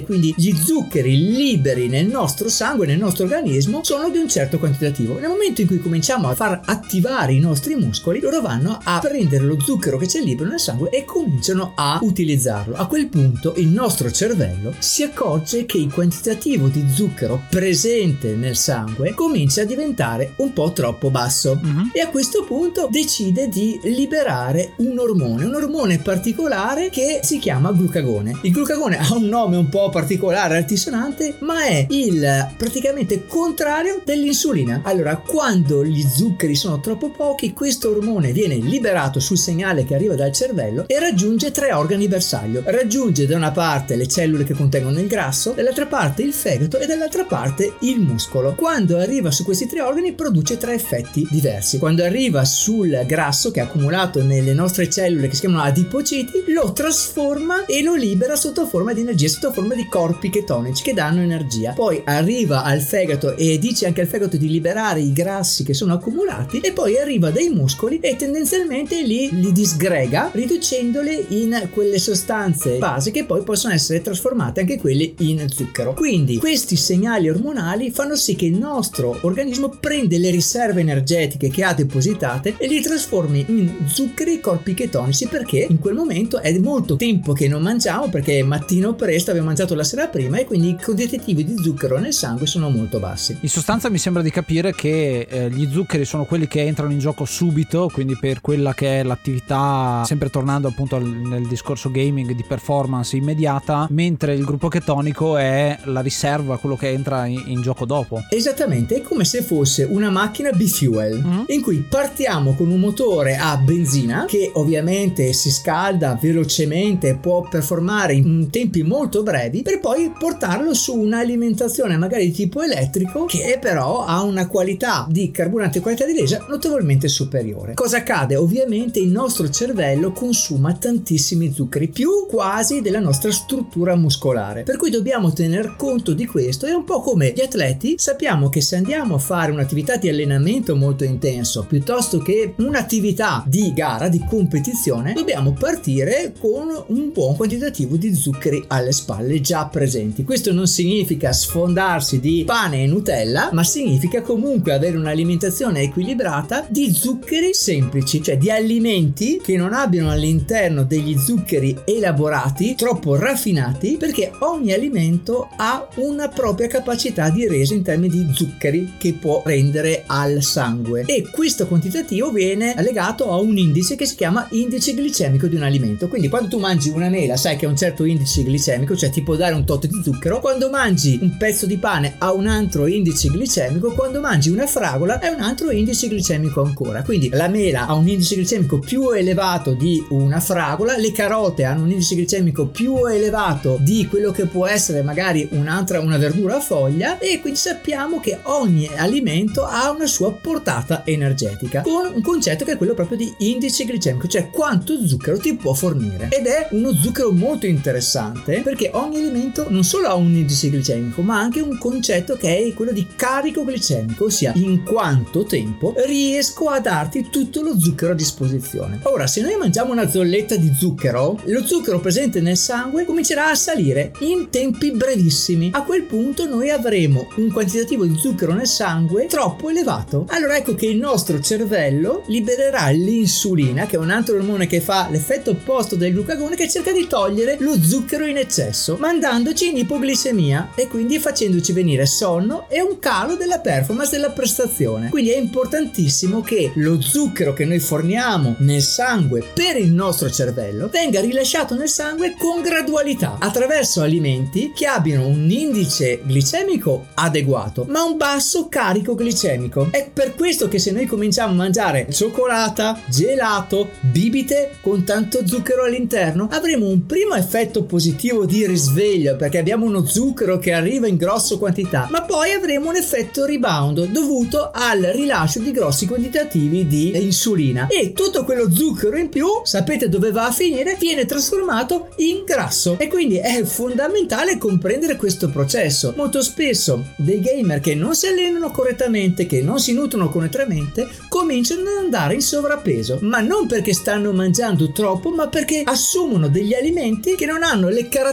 quindi 0.04 0.34
gli 0.36 0.54
zuccheri 0.54 1.16
liberi 1.16 1.88
nel 1.88 2.08
nostro 2.08 2.50
sangue, 2.50 2.86
nel 2.86 2.98
nostro 2.98 3.26
organismo, 3.26 3.82
sono 3.84 4.10
di 4.10 4.18
un 4.18 4.28
certo 4.28 4.60
quantitativo. 4.60 5.20
Nel 5.20 5.30
momento 5.30 5.62
in 5.62 5.68
cui 5.68 5.80
cominciamo 5.80 6.30
a 6.30 6.36
far 6.36 6.62
attivare 6.66 7.34
i 7.34 7.40
nostri 7.40 7.76
muscoli, 7.76 8.20
loro 8.20 8.42
vanno 8.42 8.80
a 8.84 9.00
prendere 9.00 9.44
lo 9.44 9.60
zucchero 9.60 9.98
che 9.98 10.08
c'è 10.08 10.22
libero 10.22 10.50
nel 10.50 10.60
sangue 10.60 10.90
e 10.90 11.06
cominciano 11.06 11.74
a 11.76 12.00
utilizzarlo. 12.02 12.76
A 12.76 12.88
quel 12.88 13.08
punto 13.08 13.54
il 13.58 13.68
nostro 13.68 14.12
cervello 14.12 14.74
si 14.80 15.04
accorge 15.04 15.66
che 15.66 15.78
il 15.78 15.92
quantitativo 15.92 16.68
di 16.68 16.86
zucchero 16.90 17.44
presente 17.50 18.36
nel 18.36 18.56
sangue 18.56 19.14
comincia 19.14 19.62
a 19.62 19.66
diventare 19.66 20.34
un 20.38 20.54
po' 20.54 20.72
troppo 20.72 21.10
basso 21.10 21.60
uh-huh. 21.62 21.90
e 21.94 22.02
a 22.02 22.10
questo 22.10 22.44
punto 22.44 22.88
decide 22.90 23.48
di 23.50 23.80
liberare 23.84 24.74
un 24.78 24.98
ormone, 25.00 25.46
un 25.46 25.56
ormone 25.56 26.00
particolare 26.00 26.90
che 26.90 27.20
si 27.24 27.40
chiama 27.40 27.72
glucagone. 27.72 28.40
Il 28.42 28.52
glucagone 28.52 28.98
ha 28.98 29.14
un 29.14 29.28
nome 29.34 29.58
un 29.58 29.68
po' 29.68 29.90
particolare, 29.90 30.58
altisonante, 30.58 31.38
ma 31.40 31.66
è 31.66 31.88
il 31.90 32.52
praticamente 32.56 33.25
contrario 33.25 34.00
dell'insulina. 34.06 34.82
Allora, 34.84 35.18
quando 35.18 35.84
gli 35.84 36.04
zuccheri 36.04 36.54
sono 36.54 36.80
troppo 36.80 37.10
pochi, 37.10 37.52
questo 37.52 37.90
ormone 37.90 38.32
viene 38.32 38.56
liberato 38.58 39.20
sul 39.20 39.40
segnale 39.40 39.86
che 39.86 39.96
arriva 39.96 40.13
dal 40.13 40.32
cervello 40.32 40.88
e 40.88 41.00
raggiunge 41.00 41.50
tre 41.50 41.74
organi 41.74 42.08
bersaglio. 42.08 42.62
Raggiunge 42.63 43.25
da 43.25 43.36
una 43.36 43.50
parte 43.50 43.96
le 43.96 44.08
cellule 44.08 44.44
che 44.44 44.54
contengono 44.54 45.00
il 45.00 45.08
grasso, 45.08 45.54
dall'altra 45.54 45.88
parte 45.88 46.22
il 46.22 46.34
fegato 46.34 46.78
e 46.78 46.86
dall'altra 46.86 47.24
parte 47.24 47.74
il 47.80 48.00
muscolo. 48.02 48.54
Quando 48.54 48.98
arriva 49.00 49.32
su 49.32 49.44
questi 49.44 49.66
tre 49.66 49.82
organi 49.82 50.13
produce 50.13 50.58
tre 50.58 50.75
effetti 50.75 51.28
diversi. 51.32 51.80
Quando 51.80 52.04
arriva 52.04 52.46
sul 52.46 53.04
grasso 53.08 53.50
che 53.50 53.62
è 53.62 53.63
accumulato 53.63 54.22
nelle 54.22 54.54
nostre 54.54 54.88
cellule 54.92 55.28
che 55.28 55.34
si 55.34 55.42
chiamano 55.42 55.63
adipociti, 55.63 56.44
lo 56.50 56.72
trasforma 56.72 57.66
e 57.66 57.82
lo 57.82 57.96
libera 57.96 58.36
sotto 58.36 58.68
forma 58.68 58.94
di 58.94 59.02
energia, 59.02 59.22
sotto 59.27 59.51
forma 59.51 59.75
di 59.75 59.88
corpi 59.88 60.30
chetonici 60.30 60.84
che 60.84 60.94
danno 60.94 61.22
energia. 61.22 61.74
Poi 61.74 62.01
arriva 62.03 62.63
al 62.63 62.82
fegato 62.82 63.36
e 63.36 63.58
dice 63.60 63.86
anche 63.86 64.01
al 64.01 64.08
fegato 64.08 64.38
di 64.38 64.50
liberare 64.50 65.00
i 65.00 65.13
grassi 65.13 65.63
che 65.63 65.74
sono 65.74 65.94
accumulati 65.94 66.60
e 66.60 66.72
poi 66.74 67.00
arriva 67.00 67.32
dai 67.32 67.50
muscoli 67.50 68.00
e 68.00 68.15
tendenzialmente 68.15 69.01
li, 69.01 69.30
li 69.32 69.51
disgrega 69.51 70.32
riducendoli 70.34 71.25
in 71.30 71.70
quelle 71.72 72.00
sostanze 72.00 72.77
base 72.77 73.12
che 73.12 73.25
poi 73.25 73.44
possono 73.44 73.74
essere 73.74 74.01
trasformate 74.01 74.62
anche 74.62 74.77
quelle 74.77 75.13
in 75.20 75.48
zucchero. 75.50 75.94
Quindi 75.94 76.38
questi 76.38 76.75
segnali 76.75 77.30
ormonali 77.30 77.92
fanno 77.92 78.15
sì 78.15 78.36
che 78.36 78.46
il 78.46 78.58
nostro 78.58 79.18
organismo 79.22 79.70
prende 79.80 80.18
le 80.18 80.30
riserve 80.30 80.82
energetiche 80.82 81.50
che 81.50 81.63
ha 81.63 81.74
depositate 81.74 82.56
e 82.58 82.68
li 82.68 82.82
trasformi 82.82 83.46
in 83.48 83.72
zuccheri 83.86 84.39
corpi 84.39 84.74
chetonici 84.74 85.27
perché 85.27 85.65
in 85.70 85.80
quel 85.80 85.96
momento 85.96 86.39
è 86.39 86.58
molto 86.60 86.96
tempo 86.96 87.34
che 87.34 87.48
non 87.48 87.62
mangiamo 87.62 88.10
perché 88.10 88.44
mattino 88.44 88.94
presto 88.94 89.12
abbiamo 89.29 89.48
mangiato 89.48 89.75
la 89.75 89.84
sera 89.84 90.08
prima 90.08 90.38
e 90.38 90.46
quindi 90.46 90.70
i 90.70 90.77
quantitativi 90.82 91.43
di 91.43 91.58
zucchero 91.62 92.00
nel 92.00 92.13
sangue 92.13 92.46
sono 92.46 92.70
molto 92.70 93.00
bassi. 93.00 93.38
In 93.41 93.50
sostanza 93.50 93.89
mi 93.89 93.98
sembra 93.98 94.22
di 94.22 94.32
capire 94.32 94.74
che 94.74 95.27
eh, 95.29 95.50
gli 95.50 95.70
zuccheri 95.72 96.05
sono 96.05 96.25
quelli 96.25 96.48
che 96.48 96.62
entrano 96.62 96.91
in 96.91 97.00
gioco 97.00 97.25
subito, 97.25 97.89
quindi 97.91 98.17
per 98.17 98.41
quella 98.41 98.74
che 98.74 99.00
è 99.00 99.03
l'attività 99.03 100.03
sempre 100.05 100.29
tornando 100.29 100.67
appunto 100.67 100.98
nel 101.00 101.48
discorso 101.48 101.91
gaming 101.91 102.32
di 102.34 102.43
performance 102.48 103.15
immediata, 103.15 103.88
mentre 103.91 104.34
il 104.34 104.43
gruppo 104.43 104.67
chetonico 104.67 105.38
è 105.38 105.77
la 105.86 106.01
riserva, 106.01 106.58
quello 106.58 106.75
che 106.75 106.89
entra 106.89 107.25
in, 107.25 107.43
in 107.48 107.62
gioco 107.62 107.86
dopo. 107.86 108.24
Esattamente, 108.29 108.96
è 108.96 109.01
come 109.01 109.25
se 109.25 109.41
fosse 109.41 109.84
una 109.84 110.10
macchina 110.10 110.51
B-Fuel, 110.51 111.22
mm-hmm. 111.24 111.43
in 111.48 111.62
cui 111.62 111.77
partiamo 111.88 112.55
con 112.55 112.70
un 112.70 112.79
motore 112.79 113.36
a 113.36 113.58
benzina 113.58 114.25
che 114.27 114.51
ovviamente 114.53 115.34
si 115.34 115.51
scalda 115.51 116.17
velocemente, 116.20 117.10
e 117.10 117.15
può 117.15 117.41
performare 117.48 118.13
in 118.13 118.50
tempi 118.50 118.82
molto 118.84 119.01
brevi, 119.24 119.62
per 119.62 119.79
poi 119.79 120.12
portarlo 120.17 120.74
su 120.74 120.98
un'alimentazione 120.98 121.98
magari 121.98 122.25
di 122.25 122.31
tipo 122.31 122.62
elettrico 122.62 123.25
che 123.25 123.57
però 123.60 124.05
ha 124.05 124.22
una 124.22 124.48
qualità 124.48 125.05
di 125.10 125.31
carburante 125.31 125.79
e 125.79 125.81
qualità 125.81 126.05
di 126.05 126.17
resa 126.17 126.45
notevolmente 126.50 127.07
superiore. 127.07 127.74
Cosa 127.74 127.98
accade? 127.98 128.36
Ovviamente 128.36 129.00
il 129.00 129.10
nostro 129.10 129.50
cervello 129.50 130.12
consuma 130.12 130.74
tantissimi 130.74 131.51
zuccheri, 131.51 131.89
più 131.89 132.25
quasi 132.27 132.81
della 132.81 133.00
nostra 133.00 133.31
struttura 133.31 133.95
muscolare, 133.95 134.63
per 134.63 134.77
cui 134.77 134.89
dobbiamo 134.89 135.33
tener 135.33 135.75
conto 135.77 136.13
di 136.13 136.25
questo. 136.25 136.65
È 136.65 136.72
un 136.72 136.83
po' 136.86 137.01
come 137.01 137.33
gli 137.36 137.41
atleti, 137.41 137.95
sappiamo 137.98 138.50
che 138.50 138.62
se 138.62 138.75
andiamo 138.75 139.15
a 139.15 139.19
fare 139.19 139.51
un'attività 139.51 139.98
di 139.98 140.10
allenamento 140.10 140.75
molto 140.75 141.03
intenso 141.03 141.65
piuttosto 141.67 142.19
che 142.19 142.53
un'attività 142.57 143.43
di 143.45 143.74
gara, 143.74 144.07
di 144.07 144.24
competizione, 144.27 145.13
dobbiamo 145.13 145.51
partire 145.53 146.33
con 146.39 146.69
un 146.88 147.12
buon 147.12 147.36
quantitativo 147.36 147.98
di 147.98 148.13
zuccheri 148.13 148.63
alle 148.67 148.91
spalle 148.94 149.42
già 149.42 149.66
presenti. 149.66 150.24
Questo 150.24 150.54
non 150.54 150.68
significa 150.68 151.34
sfondarsi 151.34 152.20
di 152.20 152.44
pane 152.46 152.84
e 152.84 152.88
Nutella, 152.88 153.50
ma 153.52 153.64
significa 153.64 154.22
comunque 154.22 154.74
avere 154.74 154.98
un'alimentazione 154.98 155.82
equilibrata 155.82 156.66
di 156.70 156.92
zuccheri 156.94 157.54
semplici, 157.54 158.22
cioè 158.22 158.38
di 158.38 158.50
alimenti 158.50 159.42
che 159.44 159.58
non 159.58 159.74
abbiano 159.74 160.12
all'interno 160.12 160.84
degli 160.84 161.18
zuccheri 161.18 161.78
elaborati, 161.86 162.76
troppo 162.76 163.16
raffinati, 163.16 163.98
perché 163.98 164.32
ogni 164.40 164.74
alimento 164.74 165.50
ha 165.58 165.88
una 165.96 166.28
propria 166.28 166.68
capacità 166.68 167.30
di 167.30 167.48
resa 167.48 167.74
in 167.74 167.84
termini 167.84 168.26
di 168.26 168.34
zuccheri 168.34 168.94
che 168.98 169.14
può 169.14 169.42
rendere 169.46 170.04
al 170.06 170.42
sangue 170.44 171.04
e 171.06 171.28
questo 171.32 171.68
quantitativo 171.68 172.32
viene 172.32 172.74
legato 172.78 173.32
a 173.32 173.38
un 173.38 173.58
indice 173.58 173.96
che 173.96 174.06
si 174.06 174.16
chiama 174.16 174.48
indice 174.52 174.94
glicemico 174.94 175.48
di 175.48 175.56
un 175.56 175.64
alimento. 175.64 176.08
Quindi 176.08 176.30
quando 176.30 176.50
tu 176.50 176.60
mangi 176.60 176.90
una 176.90 177.10
mela 177.10 177.38
sai 177.38 177.56
che 177.56 177.66
ha 177.66 177.70
un 177.70 177.78
certo 177.78 178.04
indice 178.04 178.44
glicemico, 178.44 178.83
cioè 178.96 179.10
ti 179.10 179.24
può 179.24 179.36
dare 179.36 179.56
un 179.56 179.66
tot 179.66 179.88
di 179.88 180.02
zucchero, 180.04 180.40
quando 180.40 180.70
mangi 180.70 181.18
un 181.22 181.38
pezzo 181.38 181.66
di 181.66 181.78
pane 181.78 182.16
ha 182.18 182.34
un 182.34 182.48
altro 182.48 182.88
indice 182.88 183.30
glicemico, 183.30 183.94
quando 183.94 184.20
mangi 184.20 184.50
una 184.50 184.68
fragola 184.68 185.20
è 185.20 185.30
un 185.30 185.42
altro 185.42 185.72
indice 185.72 186.08
glicemico 186.08 186.62
ancora. 186.62 187.04
Quindi 187.04 187.30
la 187.30 187.48
mela 187.48 187.88
ha 187.88 187.94
un 187.94 188.08
indice 188.08 188.36
glicemico 188.36 188.80
più 188.80 189.12
elevato 189.12 189.74
di 189.74 190.04
una 190.10 190.40
fragola, 190.40 190.98
le 190.98 191.12
carote 191.12 191.63
hanno 191.63 191.84
un 191.84 191.92
indice 191.92 192.16
glicemico 192.16 192.68
più 192.68 193.06
elevato 193.08 193.78
di 193.80 194.08
quello 194.08 194.32
che 194.32 194.46
può 194.46 194.68
essere 194.68 195.02
magari 195.02 195.48
un'altra 195.52 196.00
una 196.00 196.18
verdura 196.18 196.58
a 196.58 196.60
foglia 196.60 197.18
e 197.18 197.40
quindi 197.40 197.60
sappiamo 197.60 198.20
che 198.20 198.40
ogni 198.44 198.90
alimento 198.96 199.66
ha 199.66 199.92
una 199.92 200.08
sua 200.08 200.32
portata 200.32 201.04
energetica 201.06 201.82
con 201.82 202.12
un 202.13 202.22
concetto 202.22 202.66
che 202.66 202.74
è 202.74 202.78
quello 202.78 202.94
proprio 202.94 203.18
di 203.18 203.34
indice 203.40 203.86
glicemico, 203.86 204.28
cioè 204.28 204.50
quanto 204.50 205.06
zucchero 205.06 205.38
ti 205.38 205.56
può 205.56 205.74
fornire. 205.74 206.30
Ed 206.30 206.46
è 206.46 206.68
uno 206.72 206.94
zucchero 206.94 207.32
molto 207.32 207.66
interessante 207.66 208.62
perché 208.74 208.89
ogni 208.94 209.18
alimento 209.18 209.68
non 209.70 209.84
solo 209.84 210.08
ha 210.08 210.15
un 210.15 210.34
indice 210.34 210.70
glicemico, 210.70 211.22
ma 211.22 211.38
anche 211.38 211.62
un 211.62 211.77
concetto 211.77 212.36
che 212.36 212.58
è 212.58 212.74
quello 212.74 212.92
di 212.92 213.06
carico 213.15 213.63
glicemico, 213.63 214.25
ossia 214.25 214.51
in 214.56 214.82
quanto 214.84 215.44
tempo 215.44 215.94
riesco 216.08 216.70
a 216.70 216.80
darti 216.80 217.30
tutto 217.30 217.62
lo 217.62 217.80
zucchero 217.80 218.13
a 218.13 218.15
disposizione. 218.15 219.00
Ora, 219.03 219.27
se 219.27 219.42
noi 219.42 219.56
mangiamo 219.58 219.92
una 219.92 220.10
zolletta 220.10 220.56
di 220.56 220.74
zucchero, 220.75 221.39
lo 221.44 221.63
zucchero 221.63 222.00
presente 222.00 222.42
nel 222.42 222.58
sangue 222.58 223.06
comincerà 223.06 223.51
a 223.51 223.56
salire 223.56 224.12
in 224.22 224.50
tempi 224.50 224.92
brevissimi. 224.92 225.70
A 225.72 225.84
quel 225.84 226.01
punto 226.03 226.48
noi 226.48 226.72
avremo 226.72 227.27
un 227.36 227.51
quantitativo 227.51 228.06
di 228.06 228.18
zucchero 228.18 228.53
nel 228.53 228.65
sangue 228.65 229.27
troppo 229.27 229.70
elevato. 229.70 230.25
Allora 230.30 230.58
ecco 230.58 230.74
che 230.74 230.88
il 230.88 230.98
nostro 230.98 231.39
cervello 231.39 232.24
libererà 232.25 232.89
l'insulina, 232.89 233.86
che 233.86 233.98
è 233.98 234.00
un 234.00 234.10
altro 234.10 234.36
ormone 234.36 234.65
che 234.65 234.82
fa 234.82 235.10
l'effetto 235.12 235.51
opposto 235.51 235.96
del 235.96 236.12
glucagone, 236.12 236.56
che 236.56 236.68
cerca 236.68 236.92
di 236.92 237.06
togliere 237.06 237.58
lo 237.60 237.80
zucchero 237.80 238.25
in 238.25 238.38
eccesso, 238.38 238.62
mandandoci 238.98 239.70
in 239.70 239.77
ipoglicemia 239.77 240.72
e 240.75 240.88
quindi 240.88 241.20
facendoci 241.20 241.72
venire 241.72 242.05
sonno 242.05 242.67
e 242.70 242.82
un 242.82 243.00
calo 243.00 243.36
della 243.36 243.60
performance 243.60 244.12
della 244.12 244.32
prestazione. 244.32 245.10
Quindi 245.10 245.32
è 245.32 245.38
importantissimo 245.38 246.41
che 246.41 246.72
lo 246.75 247.01
zucchero 247.01 247.53
che 247.53 247.65
noi 247.65 247.79
forniamo 247.79 248.55
nel 248.60 248.82
sangue 248.82 249.43
per 249.53 249.77
il 249.77 249.91
nostro 249.91 250.29
cervello 250.29 250.88
venga 250.88 251.20
rilasciato 251.20 251.75
nel 251.75 251.89
sangue 251.89 252.36
con 252.38 252.62
gradualità 252.62 253.38
attraverso 253.39 254.01
alimenti 254.01 254.72
che 254.74 254.86
abbiano 254.86 255.27
un 255.27 255.50
indice 255.50 256.22
glicemico 256.24 257.08
adeguato 257.15 257.86
ma 257.88 258.03
un 258.03 258.17
basso 258.17 258.67
carico 258.70 259.15
glicemico. 259.15 259.89
È 259.91 260.10
per 260.12 260.36
questo 260.36 260.67
che 260.67 260.79
se 260.79 260.91
noi 260.91 261.05
cominciamo 261.05 261.51
a 261.53 261.55
mangiare 261.55 262.08
cioccolata, 262.12 263.00
gelato, 263.08 263.89
bibite 264.01 264.77
con 264.82 265.03
tanto 265.03 265.46
zucchero 265.46 265.84
all'interno, 265.84 266.48
avremo 266.51 266.88
un 266.88 267.05
primo 267.05 267.36
effetto 267.36 267.84
positivo 267.84 268.46
di 268.46 268.52
risveglio 268.62 269.36
perché 269.36 269.57
abbiamo 269.57 269.86
uno 269.86 270.05
zucchero 270.05 270.60
che 270.60 270.72
arriva 270.72 271.07
in 271.07 271.17
grosso 271.17 271.57
quantità, 271.57 272.07
ma 272.12 272.22
poi 272.22 272.51
avremo 272.51 272.89
un 272.89 272.95
effetto 272.95 273.45
rebound 273.45 274.05
dovuto 274.05 274.69
al 274.72 275.00
rilascio 275.00 275.60
di 275.60 275.72
grossi 275.72 276.05
quantitativi 276.05 276.86
di 276.86 277.12
insulina 277.24 277.88
e 277.88 278.13
tutto 278.13 278.43
quello 278.43 278.72
zucchero 278.72 279.17
in 279.17 279.29
più, 279.29 279.48
sapete 279.63 280.10
dove 280.10 280.31
va 280.31 280.48
a 280.48 280.51
finire? 280.51 280.98
Viene 281.00 281.25
trasformato 281.25 282.10
in 282.17 282.43
grasso 282.45 282.98
e 283.00 283.07
quindi 283.07 283.38
è 283.38 283.63
fondamentale 283.63 284.57
comprendere 284.57 285.15
questo 285.15 285.50
processo. 285.50 286.13
Molto 286.15 286.41
spesso 286.41 287.05
dei 287.15 287.39
gamer 287.39 287.79
che 287.79 287.95
non 287.95 288.13
si 288.13 288.27
allenano 288.27 288.72
correttamente, 288.72 289.45
che 289.45 289.62
non 289.62 289.79
si 289.79 289.93
nutrono 289.93 290.29
correttamente, 290.29 291.07
cominciano 291.27 291.89
ad 291.89 292.03
andare 292.03 292.36
in 292.36 292.41
sovrappeso, 292.41 293.19
ma 293.22 293.39
non 293.39 293.67
perché 293.67 293.93
stanno 293.93 294.31
mangiando 294.31 294.91
troppo, 294.91 295.29
ma 295.29 295.48
perché 295.48 295.81
assumono 295.86 296.50
degli 296.50 296.74
alimenti 296.74 297.36
che 297.36 297.45
non 297.45 297.63
hanno 297.63 297.89
le 297.89 298.07
caratteristiche 298.10 298.33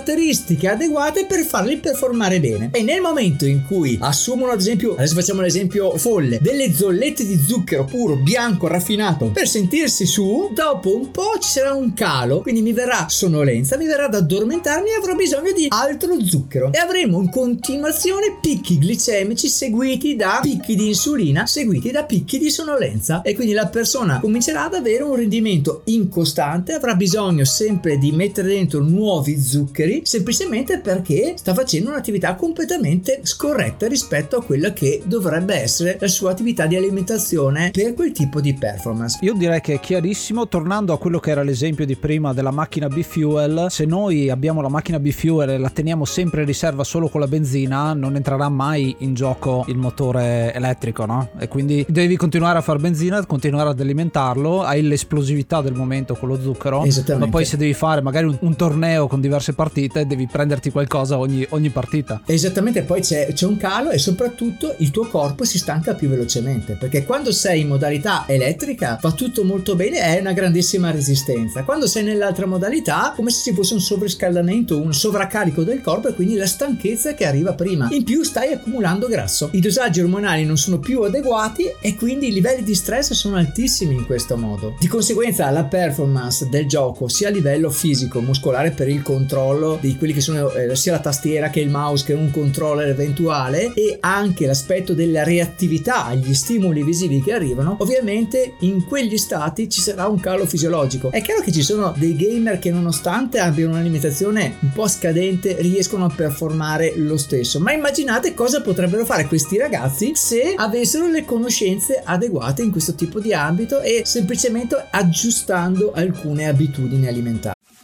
adeguate 0.71 1.27
per 1.27 1.45
farli 1.45 1.79
performare 1.79 2.41
bene. 2.41 2.71
E 2.73 2.83
nel 2.83 3.01
momento 3.01 3.47
in 3.47 3.65
cui 3.67 3.99
assumono, 4.01 4.53
ad 4.53 4.61
esempio, 4.61 4.95
adesso 4.95 5.15
facciamo 5.15 5.41
l'esempio 5.41 5.97
folle, 5.99 6.39
delle 6.41 6.73
zollette 6.73 7.27
di 7.27 7.39
zucchero 7.39 7.85
puro, 7.85 8.17
bianco, 8.17 8.67
raffinato, 8.67 9.27
per 9.27 9.49
sentirsi 9.49 10.07
su, 10.07 10.51
dopo 10.55 10.95
un 10.95 11.11
po' 11.11 11.39
ci 11.41 11.49
sarà 11.49 11.75
un 11.75 11.93
calo, 11.95 12.41
quindi 12.41 12.63
mi 12.63 12.73
verrà 12.73 13.07
sonnolenza, 13.09 13.77
mi 13.77 13.87
verrà 13.87 14.09
da 14.09 14.19
addormentarmi 14.19 14.91
e 14.91 14.95
avrò 14.95 15.15
bisogno 15.15 15.53
di 15.53 15.67
altro 15.69 16.17
zucchero. 16.25 16.73
E 16.73 16.79
avremo 16.79 17.21
in 17.21 17.31
continuazione 17.31 18.39
picchi 18.41 18.79
glicemici 18.79 19.49
seguiti 19.49 20.17
da 20.17 20.39
picchi 20.43 20.75
di 20.77 20.89
insulina, 20.89 21.47
seguiti 21.47 21.91
da 21.91 22.05
picchi 22.05 22.39
di 22.39 22.51
sonnolenza. 22.51 23.23
E 23.23 23.35
quindi 23.35 23.53
la 23.53 23.67
persona 23.67 24.21
comincerà 24.21 24.65
ad 24.65 24.75
avere 24.75 25.03
un 25.03 25.17
rendimento 25.17 25.83
incostante, 25.85 26.73
avrà 26.73 26.95
bisogno 26.95 27.45
sempre 27.45 27.99
di 27.99 28.13
mettere 28.13 28.49
dentro 28.49 28.81
nuovi 28.81 29.41
zuccheri, 29.41 29.90
semplicemente 30.05 30.79
perché 30.79 31.35
sta 31.37 31.55
facendo 31.55 31.91
un'attività 31.91 32.35
completamente 32.35 33.21
scorretta 33.23 33.87
rispetto 33.87 34.37
a 34.37 34.45
quella 34.45 34.73
che 34.73 35.03
dovrebbe 35.05 35.55
essere 35.55 35.97
la 36.01 36.09
sua 36.09 36.31
attività 36.31 36.67
di 36.67 36.77
alimentazione 36.77 37.71
per 37.73 37.95
quel 37.95 38.13
tipo 38.13 38.41
di 38.41 38.55
performance. 38.55 39.19
Io 39.23 39.35
direi 39.35 39.61
che 39.61 39.75
è 39.75 39.81
chiarissimo, 39.81 40.49
tornando 40.49 40.93
a 40.93 40.99
quello 40.99 41.19
che 41.19 41.31
era 41.31 41.43
l'esempio 41.43 41.85
di 41.85 41.97
prima 41.97 42.33
della 42.33 42.51
macchina 42.51 42.89
B-Fuel, 42.89 43.67
se 43.71 43.85
noi 43.85 44.31
abbiamo 44.31 44.61
la 44.61 44.69
macchina 44.69 44.99
B-Fuel 44.99 45.51
e 45.51 45.59
la 45.59 45.71
teniamo 45.71 46.05
sempre 46.05 46.41
in 46.41 46.47
riserva 46.47 46.85
solo 46.85 47.09
con 47.09 47.21
la 47.21 47.27
benzina, 47.27 47.93
non 47.95 48.17
entrerà 48.17 48.49
mai 48.49 48.95
in 48.99 49.15
gioco 49.15 49.65
il 49.69 49.77
motore 49.77 50.53
elettrico, 50.55 51.07
no? 51.07 51.31
E 51.39 51.49
quindi 51.49 51.85
devi 51.89 52.17
continuare 52.17 52.59
a 52.59 52.61
fare 52.61 52.79
benzina, 52.79 53.25
continuare 53.27 53.71
ad 53.71 53.81
alimentarlo, 53.81 54.63
hai 54.63 54.83
l'esplosività 54.83 55.61
del 55.61 55.75
momento 55.75 56.15
con 56.15 56.29
lo 56.29 56.41
zucchero, 56.41 56.85
ma 57.19 57.29
poi 57.29 57.45
se 57.45 57.57
devi 57.57 57.75
fare 57.75 58.03
magari 58.03 58.27
un, 58.27 58.37
un 58.41 58.57
torneo 58.57 59.07
con 59.07 59.21
diverse 59.21 59.53
partite, 59.55 59.80
devi 59.89 60.27
prenderti 60.27 60.71
qualcosa 60.71 61.19
ogni, 61.19 61.47
ogni 61.51 61.71
partita. 61.71 62.23
Esattamente, 62.27 62.83
poi 62.83 63.01
c'è, 63.01 63.33
c'è 63.33 63.47
un 63.47 63.57
calo 63.57 63.91
e 63.91 63.99
soprattutto 63.99 64.75
il 64.79 64.91
tuo 64.91 65.07
corpo 65.07 65.45
si 65.45 65.59
stanca 65.59 65.95
più 65.95 66.09
velocemente, 66.09 66.75
perché 66.75 67.05
quando 67.05 67.33
sei 67.33 67.61
in 67.61 67.69
modalità 67.69 68.25
elettrica 68.27 68.99
va 69.01 69.13
tutto 69.13 69.45
molto 69.45 69.77
bene, 69.77 69.99
è 69.99 70.21
una 70.21 70.33
grandissima 70.33 70.91
resistenza. 70.91 71.65
Quando 71.65 71.87
sei 71.87 72.05
nell'altra 72.05 72.47
modalità, 72.47 73.13
come 73.15 73.31
se 73.31 73.43
ci 73.43 73.55
fosse 73.55 73.75
un 73.75 73.81
sovriscaldamento, 73.81 74.81
un 74.81 74.95
sovraccarico 74.95 75.63
del 75.63 75.81
corpo 75.81 76.09
e 76.09 76.15
quindi 76.15 76.35
la 76.37 76.47
stanchezza 76.47 77.15
che 77.15 77.27
arriva 77.27 77.55
prima. 77.55 77.89
In 77.91 78.05
più 78.05 78.23
stai 78.23 78.53
accumulando 78.53 79.07
grasso. 79.09 79.49
I 79.53 79.61
dosaggi 79.61 80.01
ormonali 80.01 80.45
non 80.45 80.57
sono 80.57 80.79
più 80.79 81.03
adeguati 81.03 81.65
e 81.81 81.95
quindi 81.95 82.29
i 82.29 82.33
livelli 82.33 82.63
di 82.63 82.75
stress 82.75 83.13
sono 83.13 83.37
altissimi 83.37 83.95
in 83.95 84.07
questo 84.07 84.37
modo. 84.37 84.77
Di 84.79 84.87
conseguenza 84.87 85.49
la 85.51 85.65
performance 85.65 86.49
del 86.49 86.67
gioco 86.67 87.09
sia 87.09 87.29
a 87.29 87.31
livello 87.31 87.71
fisico, 87.71 88.21
muscolare 88.21 88.71
per 88.71 88.89
il 88.89 89.03
controllo 89.03 89.70
di 89.81 89.97
quelli 89.97 90.13
che 90.13 90.21
sono 90.21 90.51
eh, 90.53 90.75
sia 90.75 90.93
la 90.93 91.01
tastiera 91.01 91.51
che 91.51 91.61
il 91.61 91.71
mouse 91.71 92.05
che 92.05 92.13
un 92.13 92.31
controller 92.31 92.89
eventuale 92.89 93.73
e 93.75 93.99
anche 94.01 94.47
l'aspetto 94.47 94.95
della 94.95 95.23
reattività 95.23 96.07
agli 96.07 96.35
stimoli 96.35 96.83
visivi 96.83 97.23
che 97.23 97.33
arrivano, 97.33 97.77
ovviamente 97.79 98.55
in 98.61 98.85
quegli 98.85 99.19
stati 99.19 99.69
ci 99.69 99.81
sarà 99.81 100.07
un 100.07 100.21
calo 100.21 100.47
fisiologico. 100.47 101.11
È 101.11 101.23
chiaro 101.23 101.43
che 101.43 101.53
ci 101.53 101.63
sono 101.63 101.95
dei 101.97 102.17
gamer 102.17 102.59
che 102.59 102.71
nonostante 102.71 103.39
abbiano 103.39 103.73
un'alimentazione 103.73 104.57
un 104.61 104.73
po' 104.73 104.89
scadente 104.89 105.57
riescono 105.61 106.05
a 106.05 106.13
performare 106.15 106.95
lo 106.97 107.17
stesso. 107.17 107.61
Ma 107.61 107.73
immaginate 107.73 108.35
cosa 108.35 108.61
potrebbero 108.61 109.05
fare 109.05 109.27
questi 109.27 109.57
ragazzi 109.57 110.13
se 110.15 110.55
avessero 110.57 111.09
le 111.09 111.25
conoscenze 111.25 112.01
adeguate 112.05 112.63
in 112.63 112.71
questo 112.71 112.95
tipo 112.95 113.21
di 113.21 113.33
ambito 113.33 113.81
e 113.81 114.03
semplicemente 114.05 114.87
aggiustando 114.91 115.93
alcune 115.93 116.49
abitudini 116.49 117.07
alimentari. 117.07 117.60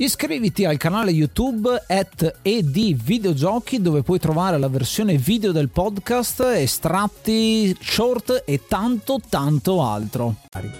Iscriviti 0.00 0.64
al 0.64 0.76
canale 0.76 1.10
YouTube 1.10 1.68
at 1.88 2.36
ed 2.42 2.70
videogiochi 2.70 3.82
dove 3.82 4.04
puoi 4.04 4.20
trovare 4.20 4.56
la 4.56 4.68
versione 4.68 5.16
video 5.16 5.50
del 5.50 5.70
podcast, 5.70 6.40
estratti, 6.54 7.76
short 7.80 8.44
e 8.46 8.60
tanto 8.68 9.18
tanto 9.28 9.82
altro. 9.82 10.36